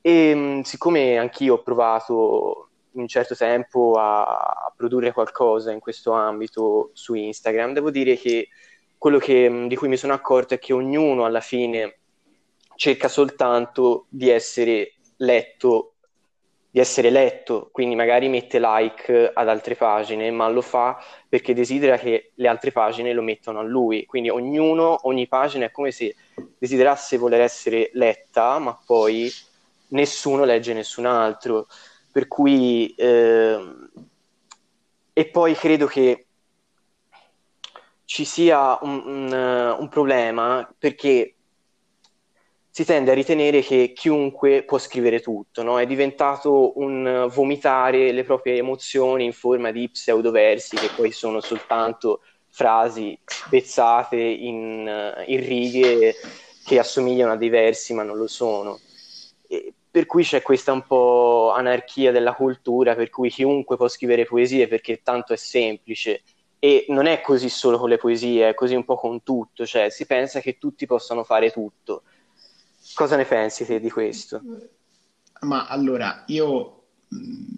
E 0.00 0.60
siccome 0.64 1.18
anch'io 1.18 1.54
ho 1.54 1.62
provato 1.62 2.68
un 2.92 3.06
certo 3.06 3.34
tempo 3.36 3.94
a, 3.98 4.72
produrre 4.76 5.12
qualcosa 5.12 5.72
in 5.72 5.80
questo 5.80 6.12
ambito 6.12 6.90
su 6.94 7.14
Instagram, 7.14 7.74
devo 7.74 7.90
dire 7.90 8.16
che 8.16 8.48
quello 8.96 9.18
che, 9.18 9.66
di 9.68 9.76
cui 9.76 9.88
mi 9.88 9.96
sono 9.96 10.12
accorto 10.12 10.54
è 10.54 10.58
che 10.58 10.72
ognuno 10.72 11.24
alla 11.24 11.40
fine 11.40 11.98
cerca 12.76 13.08
soltanto 13.08 14.06
di 14.08 14.30
essere 14.30 14.94
letto 15.16 15.89
di 16.72 16.78
essere 16.78 17.10
letto, 17.10 17.68
quindi 17.72 17.96
magari 17.96 18.28
mette 18.28 18.60
like 18.60 19.32
ad 19.34 19.48
altre 19.48 19.74
pagine, 19.74 20.30
ma 20.30 20.48
lo 20.48 20.60
fa 20.60 21.02
perché 21.28 21.52
desidera 21.52 21.98
che 21.98 22.30
le 22.34 22.48
altre 22.48 22.70
pagine 22.70 23.12
lo 23.12 23.22
mettano 23.22 23.58
a 23.58 23.62
lui. 23.62 24.06
Quindi 24.06 24.30
ognuno, 24.30 25.00
ogni 25.02 25.26
pagina 25.26 25.66
è 25.66 25.70
come 25.72 25.90
se 25.90 26.14
desiderasse 26.56 27.18
voler 27.18 27.40
essere 27.40 27.90
letta, 27.94 28.58
ma 28.60 28.78
poi 28.86 29.28
nessuno 29.88 30.44
legge 30.44 30.72
nessun 30.72 31.06
altro. 31.06 31.66
Per 32.12 32.28
cui, 32.28 32.94
eh, 32.96 33.58
e 35.12 35.26
poi 35.26 35.54
credo 35.54 35.86
che 35.86 36.26
ci 38.04 38.24
sia 38.24 38.78
un, 38.82 39.02
un, 39.04 39.76
un 39.78 39.88
problema 39.88 40.68
perché 40.78 41.34
si 42.72 42.84
tende 42.84 43.10
a 43.10 43.14
ritenere 43.14 43.62
che 43.62 43.92
chiunque 43.92 44.62
può 44.62 44.78
scrivere 44.78 45.20
tutto, 45.20 45.64
no? 45.64 45.80
è 45.80 45.86
diventato 45.86 46.78
un 46.78 47.28
vomitare 47.28 48.12
le 48.12 48.22
proprie 48.22 48.56
emozioni 48.56 49.24
in 49.24 49.32
forma 49.32 49.72
di 49.72 49.88
pseudoversi 49.90 50.76
che 50.76 50.90
poi 50.94 51.10
sono 51.10 51.40
soltanto 51.40 52.20
frasi 52.48 53.18
spezzate 53.24 54.16
in, 54.16 54.88
in 55.26 55.40
righe 55.40 56.14
che 56.64 56.78
assomigliano 56.78 57.32
a 57.32 57.36
dei 57.36 57.48
versi 57.48 57.92
ma 57.92 58.04
non 58.04 58.16
lo 58.16 58.28
sono. 58.28 58.78
E 59.48 59.72
per 59.90 60.06
cui 60.06 60.22
c'è 60.22 60.40
questa 60.40 60.70
un 60.70 60.86
po' 60.86 61.50
anarchia 61.52 62.12
della 62.12 62.34
cultura 62.34 62.94
per 62.94 63.10
cui 63.10 63.30
chiunque 63.30 63.76
può 63.76 63.88
scrivere 63.88 64.24
poesie 64.26 64.68
perché 64.68 65.00
tanto 65.02 65.32
è 65.32 65.36
semplice 65.36 66.22
e 66.60 66.84
non 66.90 67.06
è 67.06 67.20
così 67.20 67.48
solo 67.48 67.78
con 67.78 67.88
le 67.88 67.96
poesie, 67.96 68.50
è 68.50 68.54
così 68.54 68.74
un 68.76 68.84
po' 68.84 68.94
con 68.94 69.24
tutto, 69.24 69.66
cioè 69.66 69.90
si 69.90 70.06
pensa 70.06 70.38
che 70.38 70.56
tutti 70.58 70.86
possano 70.86 71.24
fare 71.24 71.50
tutto 71.50 72.02
Cosa 72.94 73.16
ne 73.16 73.24
pensi 73.24 73.64
te 73.64 73.80
di 73.80 73.90
questo? 73.90 74.42
Ma 75.40 75.66
allora, 75.66 76.24
io 76.26 76.82
mh, 77.08 77.16
mm, 77.16 77.54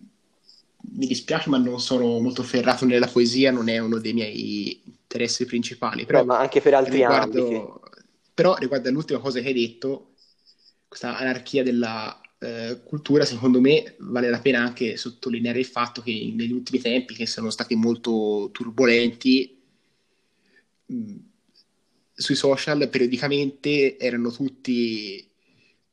mi 0.94 1.06
dispiace, 1.06 1.48
ma 1.48 1.58
non 1.58 1.80
sono 1.80 2.18
molto 2.20 2.42
ferrato 2.42 2.84
nella 2.84 3.06
poesia, 3.06 3.50
non 3.50 3.68
è 3.68 3.78
uno 3.78 3.98
dei 3.98 4.12
miei 4.12 4.82
interessi 4.84 5.44
principali. 5.44 6.04
Però, 6.04 6.20
Beh, 6.20 6.26
ma 6.26 6.38
anche 6.38 6.60
per 6.60 6.74
altri 6.74 6.98
riguardo, 6.98 7.46
ambiti. 7.46 7.80
Però 8.34 8.56
riguardo 8.56 8.88
all'ultima 8.88 9.20
cosa 9.20 9.40
che 9.40 9.48
hai 9.48 9.54
detto, 9.54 10.14
questa 10.88 11.16
anarchia 11.16 11.62
della 11.62 12.20
eh, 12.38 12.80
cultura, 12.84 13.24
secondo 13.24 13.60
me 13.60 13.94
vale 13.98 14.28
la 14.28 14.40
pena 14.40 14.60
anche 14.60 14.96
sottolineare 14.96 15.58
il 15.58 15.64
fatto 15.64 16.02
che 16.02 16.32
negli 16.34 16.52
ultimi 16.52 16.80
tempi, 16.80 17.14
che 17.14 17.26
sono 17.26 17.50
stati 17.50 17.74
molto 17.74 18.50
turbolenti, 18.52 19.60
mh, 20.86 20.94
mm, 20.94 21.16
sui 22.22 22.36
social 22.36 22.88
periodicamente 22.88 23.98
erano 23.98 24.30
tutti 24.30 25.28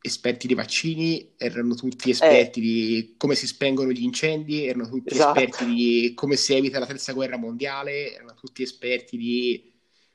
esperti 0.02 0.48
di 0.48 0.54
vaccini, 0.54 1.34
erano 1.38 1.76
tutti 1.76 2.10
esperti 2.10 2.60
eh. 2.60 2.64
di 2.64 3.14
come 3.18 3.36
si 3.36 3.48
spengono 3.48 3.92
gli 3.92 4.04
incendi, 4.04 4.66
erano 4.66 4.88
tutti 4.88 5.14
esatto. 5.14 5.40
esperti 5.40 5.66
di 5.66 6.12
come 6.16 6.38
si 6.38 6.54
evita 6.54 6.80
la 6.80 6.86
terza 6.86 7.12
guerra 7.12 7.38
mondiale, 7.38 8.14
erano 8.14 8.34
tutti 8.36 8.64
esperti 8.64 9.18
di 9.18 9.72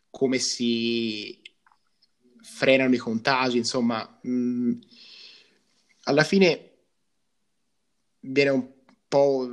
come 0.09 0.39
si 0.39 1.43
frenano 2.41 2.95
i 2.95 2.99
contagi, 2.99 3.59
insomma, 3.59 4.19
mh, 4.23 4.31
mm, 4.31 4.73
alla 6.05 6.25
fine 6.25 6.71
viene 8.21 8.51
un 8.51 8.67
po', 9.09 9.51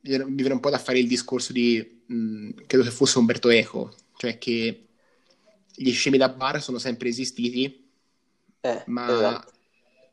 viene, 0.00 0.24
viene 0.28 0.54
un 0.54 0.60
po' 0.60 0.70
da 0.70 0.78
fare 0.78 0.98
il 0.98 1.08
discorso 1.08 1.52
di, 1.52 2.02
mh, 2.06 2.14
mm, 2.14 2.50
credo 2.66 2.84
che 2.84 2.90
fosse 2.90 3.18
Umberto 3.18 3.50
Eco, 3.50 3.94
cioè 4.16 4.38
che 4.38 4.86
gli 5.76 5.92
scemi 5.92 6.16
da 6.16 6.28
bar 6.30 6.62
sono 6.62 6.78
sempre 6.78 7.08
esistiti, 7.08 7.88
eh, 8.60 8.82
ma 8.86 9.14
esatto. 9.14 9.52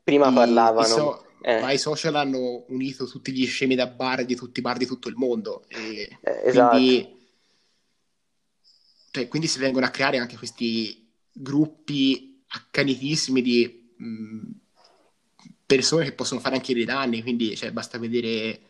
prima 0.02 0.28
i, 0.28 0.34
parlavano. 0.34 0.86
I 0.86 0.88
so- 0.88 1.26
eh. 1.46 1.60
Ma 1.60 1.72
i 1.72 1.78
social 1.78 2.14
hanno 2.14 2.64
unito 2.68 3.04
tutti 3.06 3.30
gli 3.30 3.46
scemi 3.46 3.74
da 3.74 3.86
bar 3.86 4.24
di 4.24 4.34
tutti 4.34 4.60
i 4.60 4.62
bar 4.62 4.78
di 4.78 4.86
tutto 4.86 5.08
il 5.08 5.14
mondo. 5.14 5.64
E 5.68 6.18
eh, 6.22 6.42
esatto. 6.46 6.76
quindi, 6.76 7.16
cioè, 9.10 9.28
quindi 9.28 9.46
si 9.46 9.58
vengono 9.58 9.84
a 9.84 9.90
creare 9.90 10.16
anche 10.16 10.38
questi 10.38 11.06
gruppi 11.30 12.42
accanitissimi 12.46 13.42
di 13.42 13.92
mh, 13.94 14.50
persone 15.66 16.04
che 16.04 16.12
possono 16.12 16.40
fare 16.40 16.54
anche 16.54 16.72
dei 16.72 16.86
danni. 16.86 17.20
Quindi 17.20 17.54
cioè, 17.56 17.72
basta 17.72 17.98
vedere 17.98 18.60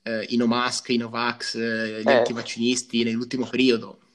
eh, 0.00 0.26
i 0.30 0.36
no 0.36 0.46
mask, 0.46 0.88
i 0.88 0.96
Novax, 0.96 1.56
eh, 1.56 2.00
gli 2.02 2.08
eh. 2.08 2.14
antivaccinisti 2.14 3.02
nell'ultimo 3.04 3.46
periodo 3.46 4.05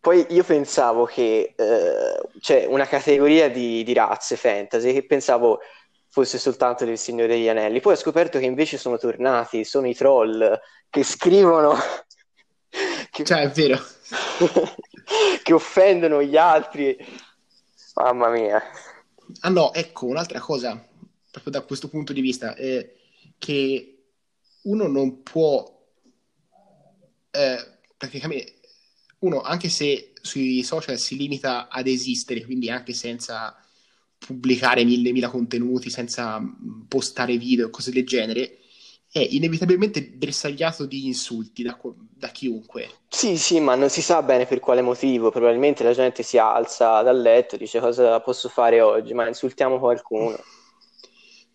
poi 0.00 0.26
io 0.30 0.44
pensavo 0.44 1.04
che 1.04 1.54
eh, 1.56 2.20
c'è 2.40 2.66
una 2.66 2.86
categoria 2.86 3.50
di, 3.50 3.82
di, 3.82 3.92
razze 3.92 4.36
fantasy 4.36 4.92
che 4.92 5.04
pensavo 5.04 5.60
fosse 6.08 6.38
soltanto 6.38 6.84
del 6.84 6.98
Signore 6.98 7.28
degli 7.28 7.48
Anelli. 7.48 7.80
Poi 7.80 7.94
ho 7.94 7.96
scoperto 7.96 8.38
che 8.38 8.44
invece 8.44 8.78
sono 8.78 8.96
tornati, 8.96 9.64
sono 9.64 9.88
i 9.88 9.94
troll 9.94 10.58
che 10.88 11.02
scrivono. 11.02 11.74
che... 13.10 13.24
Cioè, 13.24 13.42
è 13.42 13.50
vero. 13.50 13.78
che 15.42 15.52
offendono 15.52 16.22
gli 16.22 16.36
altri. 16.36 16.96
Mamma 17.94 18.28
mia. 18.28 18.62
Ah 19.40 19.50
no, 19.50 19.74
ecco, 19.74 20.06
un'altra 20.06 20.38
cosa, 20.38 20.82
proprio 21.30 21.52
da 21.52 21.62
questo 21.62 21.88
punto 21.88 22.12
di 22.12 22.20
vista, 22.20 22.54
è 22.54 22.94
che 23.36 23.98
uno 24.62 24.86
non 24.86 25.22
può 25.22 25.76
eh, 27.30 27.78
praticamente 27.96 28.54
uno, 29.20 29.40
anche 29.40 29.68
se 29.68 30.12
sui 30.20 30.62
social 30.62 30.98
si 30.98 31.16
limita 31.16 31.68
ad 31.68 31.86
esistere, 31.86 32.44
quindi 32.44 32.70
anche 32.70 32.92
senza 32.92 33.56
pubblicare 34.18 34.84
mille 34.84 35.12
mila 35.12 35.28
contenuti, 35.28 35.90
senza 35.90 36.38
mm, 36.40 36.82
postare 36.88 37.36
video 37.36 37.70
cose 37.70 37.90
del 37.90 38.06
genere, 38.06 38.58
è 39.10 39.20
inevitabilmente 39.20 40.02
bersagliato 40.04 40.84
di 40.84 41.06
insulti 41.06 41.62
da, 41.62 41.78
da, 41.92 42.28
chiunque. 42.28 42.90
Sì, 43.08 43.38
sì, 43.38 43.58
ma 43.58 43.74
non 43.74 43.88
si 43.88 44.02
sa 44.02 44.22
bene 44.22 44.44
per 44.44 44.60
quale 44.60 44.82
motivo. 44.82 45.30
Probabilmente 45.30 45.82
la 45.82 45.94
gente 45.94 46.22
si 46.22 46.36
alza 46.36 47.00
dal 47.02 47.20
letto 47.20 47.54
e 47.54 47.58
dice 47.58 47.80
cosa 47.80 48.20
posso 48.20 48.48
fare 48.48 48.80
oggi, 48.80 49.14
ma 49.14 49.26
insultiamo 49.26 49.78
qualcuno. 49.78 50.38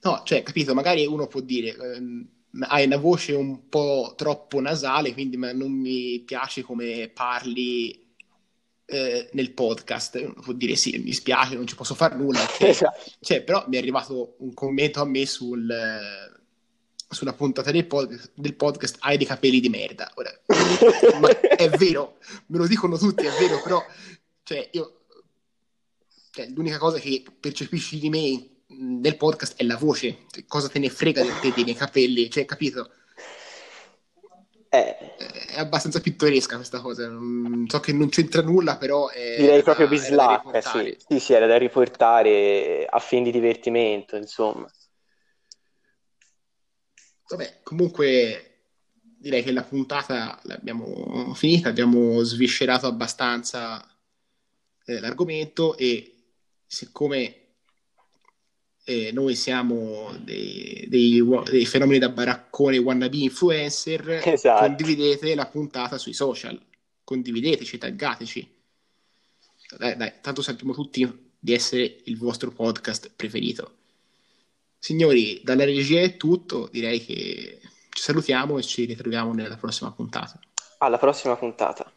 No, 0.01 0.21
cioè, 0.25 0.41
capito, 0.41 0.73
magari 0.73 1.05
uno 1.05 1.27
può 1.27 1.41
dire... 1.41 1.75
Ehm, 1.75 2.27
hai 2.59 2.85
una 2.85 2.97
voce 2.97 3.33
un 3.33 3.67
po' 3.67 4.13
troppo 4.15 4.59
nasale, 4.61 5.13
quindi 5.13 5.37
non 5.37 5.71
mi 5.71 6.19
piace 6.19 6.61
come 6.61 7.09
parli 7.13 8.03
eh, 8.85 9.29
nel 9.33 9.51
podcast. 9.53 10.41
Può 10.41 10.53
dire 10.53 10.75
sì, 10.75 10.97
mi 10.99 11.13
spiace, 11.13 11.55
non 11.55 11.67
ci 11.67 11.75
posso 11.75 11.95
fare 11.95 12.15
nulla. 12.15 12.43
Okay? 12.43 12.69
Esatto. 12.73 13.11
Cioè, 13.19 13.43
però 13.43 13.65
mi 13.67 13.75
è 13.75 13.79
arrivato 13.79 14.35
un 14.39 14.53
commento 14.53 15.01
a 15.01 15.05
me 15.05 15.25
sul, 15.25 15.73
sulla 17.09 17.33
puntata 17.33 17.71
del, 17.71 17.87
pod- 17.87 18.31
del, 18.35 18.55
podcast 18.55 18.97
Hai 18.99 19.17
dei 19.17 19.25
capelli 19.25 19.59
di 19.59 19.69
merda. 19.69 20.11
Ora, 20.15 20.31
è 21.57 21.69
vero, 21.69 22.17
me 22.47 22.57
lo 22.59 22.67
dicono 22.67 22.97
tutti, 22.97 23.25
è 23.25 23.31
vero, 23.39 23.61
però 23.63 23.83
cioè, 24.43 24.69
io, 24.73 25.05
cioè, 26.29 26.49
l'unica 26.49 26.77
cosa 26.77 26.99
che 26.99 27.23
percepisci 27.39 27.97
di 27.97 28.09
me 28.09 28.49
nel 28.79 29.17
podcast 29.17 29.55
è 29.57 29.63
la 29.63 29.77
voce. 29.77 30.25
Cosa 30.47 30.69
te 30.69 30.79
ne 30.79 30.89
frega 30.89 31.21
di 31.21 31.51
te 31.51 31.63
dei 31.63 31.73
capelli? 31.73 32.29
Cioè, 32.29 32.45
capito? 32.45 32.91
Eh. 34.69 34.95
È 35.53 35.59
abbastanza 35.59 35.99
pittoresca 36.01 36.55
questa 36.55 36.81
cosa. 36.81 37.07
So 37.67 37.79
che 37.79 37.93
non 37.93 38.09
c'entra 38.09 38.41
nulla, 38.41 38.77
però. 38.77 39.09
È 39.09 39.35
Direi 39.37 39.57
da, 39.57 39.63
proprio 39.63 39.87
bislacca. 39.87 40.61
Sì. 40.61 40.97
sì, 41.07 41.19
sì, 41.19 41.33
era 41.33 41.45
da 41.45 41.57
riportare 41.57 42.85
a 42.89 42.99
fin 42.99 43.23
di 43.23 43.31
divertimento, 43.31 44.15
insomma. 44.15 44.67
Vabbè, 47.29 47.59
comunque 47.63 48.53
direi 49.23 49.43
che 49.43 49.51
la 49.51 49.63
puntata 49.63 50.39
l'abbiamo 50.43 51.33
finita, 51.33 51.69
abbiamo 51.69 52.21
sviscerato 52.23 52.87
abbastanza 52.87 53.87
eh, 54.85 54.99
l'argomento 54.99 55.77
e 55.77 56.13
siccome 56.65 57.42
eh, 58.85 59.11
noi 59.13 59.35
siamo 59.35 60.13
dei, 60.19 60.85
dei, 60.89 61.23
dei, 61.49 61.65
fenomeni 61.65 61.99
da 61.99 62.09
baraccone 62.09 62.77
wannabe 62.77 63.17
influencer, 63.17 64.21
esatto. 64.23 64.65
condividete 64.65 65.33
la 65.35 65.45
puntata 65.45 65.97
sui 65.97 66.13
social, 66.13 66.59
condivideteci, 67.03 67.77
taggateci. 67.77 68.51
Dai, 69.77 69.95
dai, 69.95 70.13
tanto 70.21 70.41
sappiamo 70.41 70.73
tutti 70.73 71.31
di 71.39 71.53
essere 71.53 72.01
il 72.03 72.17
vostro 72.17 72.51
podcast 72.51 73.11
preferito. 73.15 73.77
Signori, 74.77 75.39
dalla 75.43 75.63
regia 75.63 76.01
è 76.01 76.17
tutto, 76.17 76.67
direi 76.71 77.03
che 77.03 77.59
ci 77.89 78.01
salutiamo 78.01 78.57
e 78.57 78.63
ci 78.63 78.83
ritroviamo 78.83 79.33
nella 79.33 79.55
prossima 79.55 79.91
puntata. 79.91 80.37
Alla 80.79 80.97
prossima 80.97 81.37
puntata. 81.37 81.89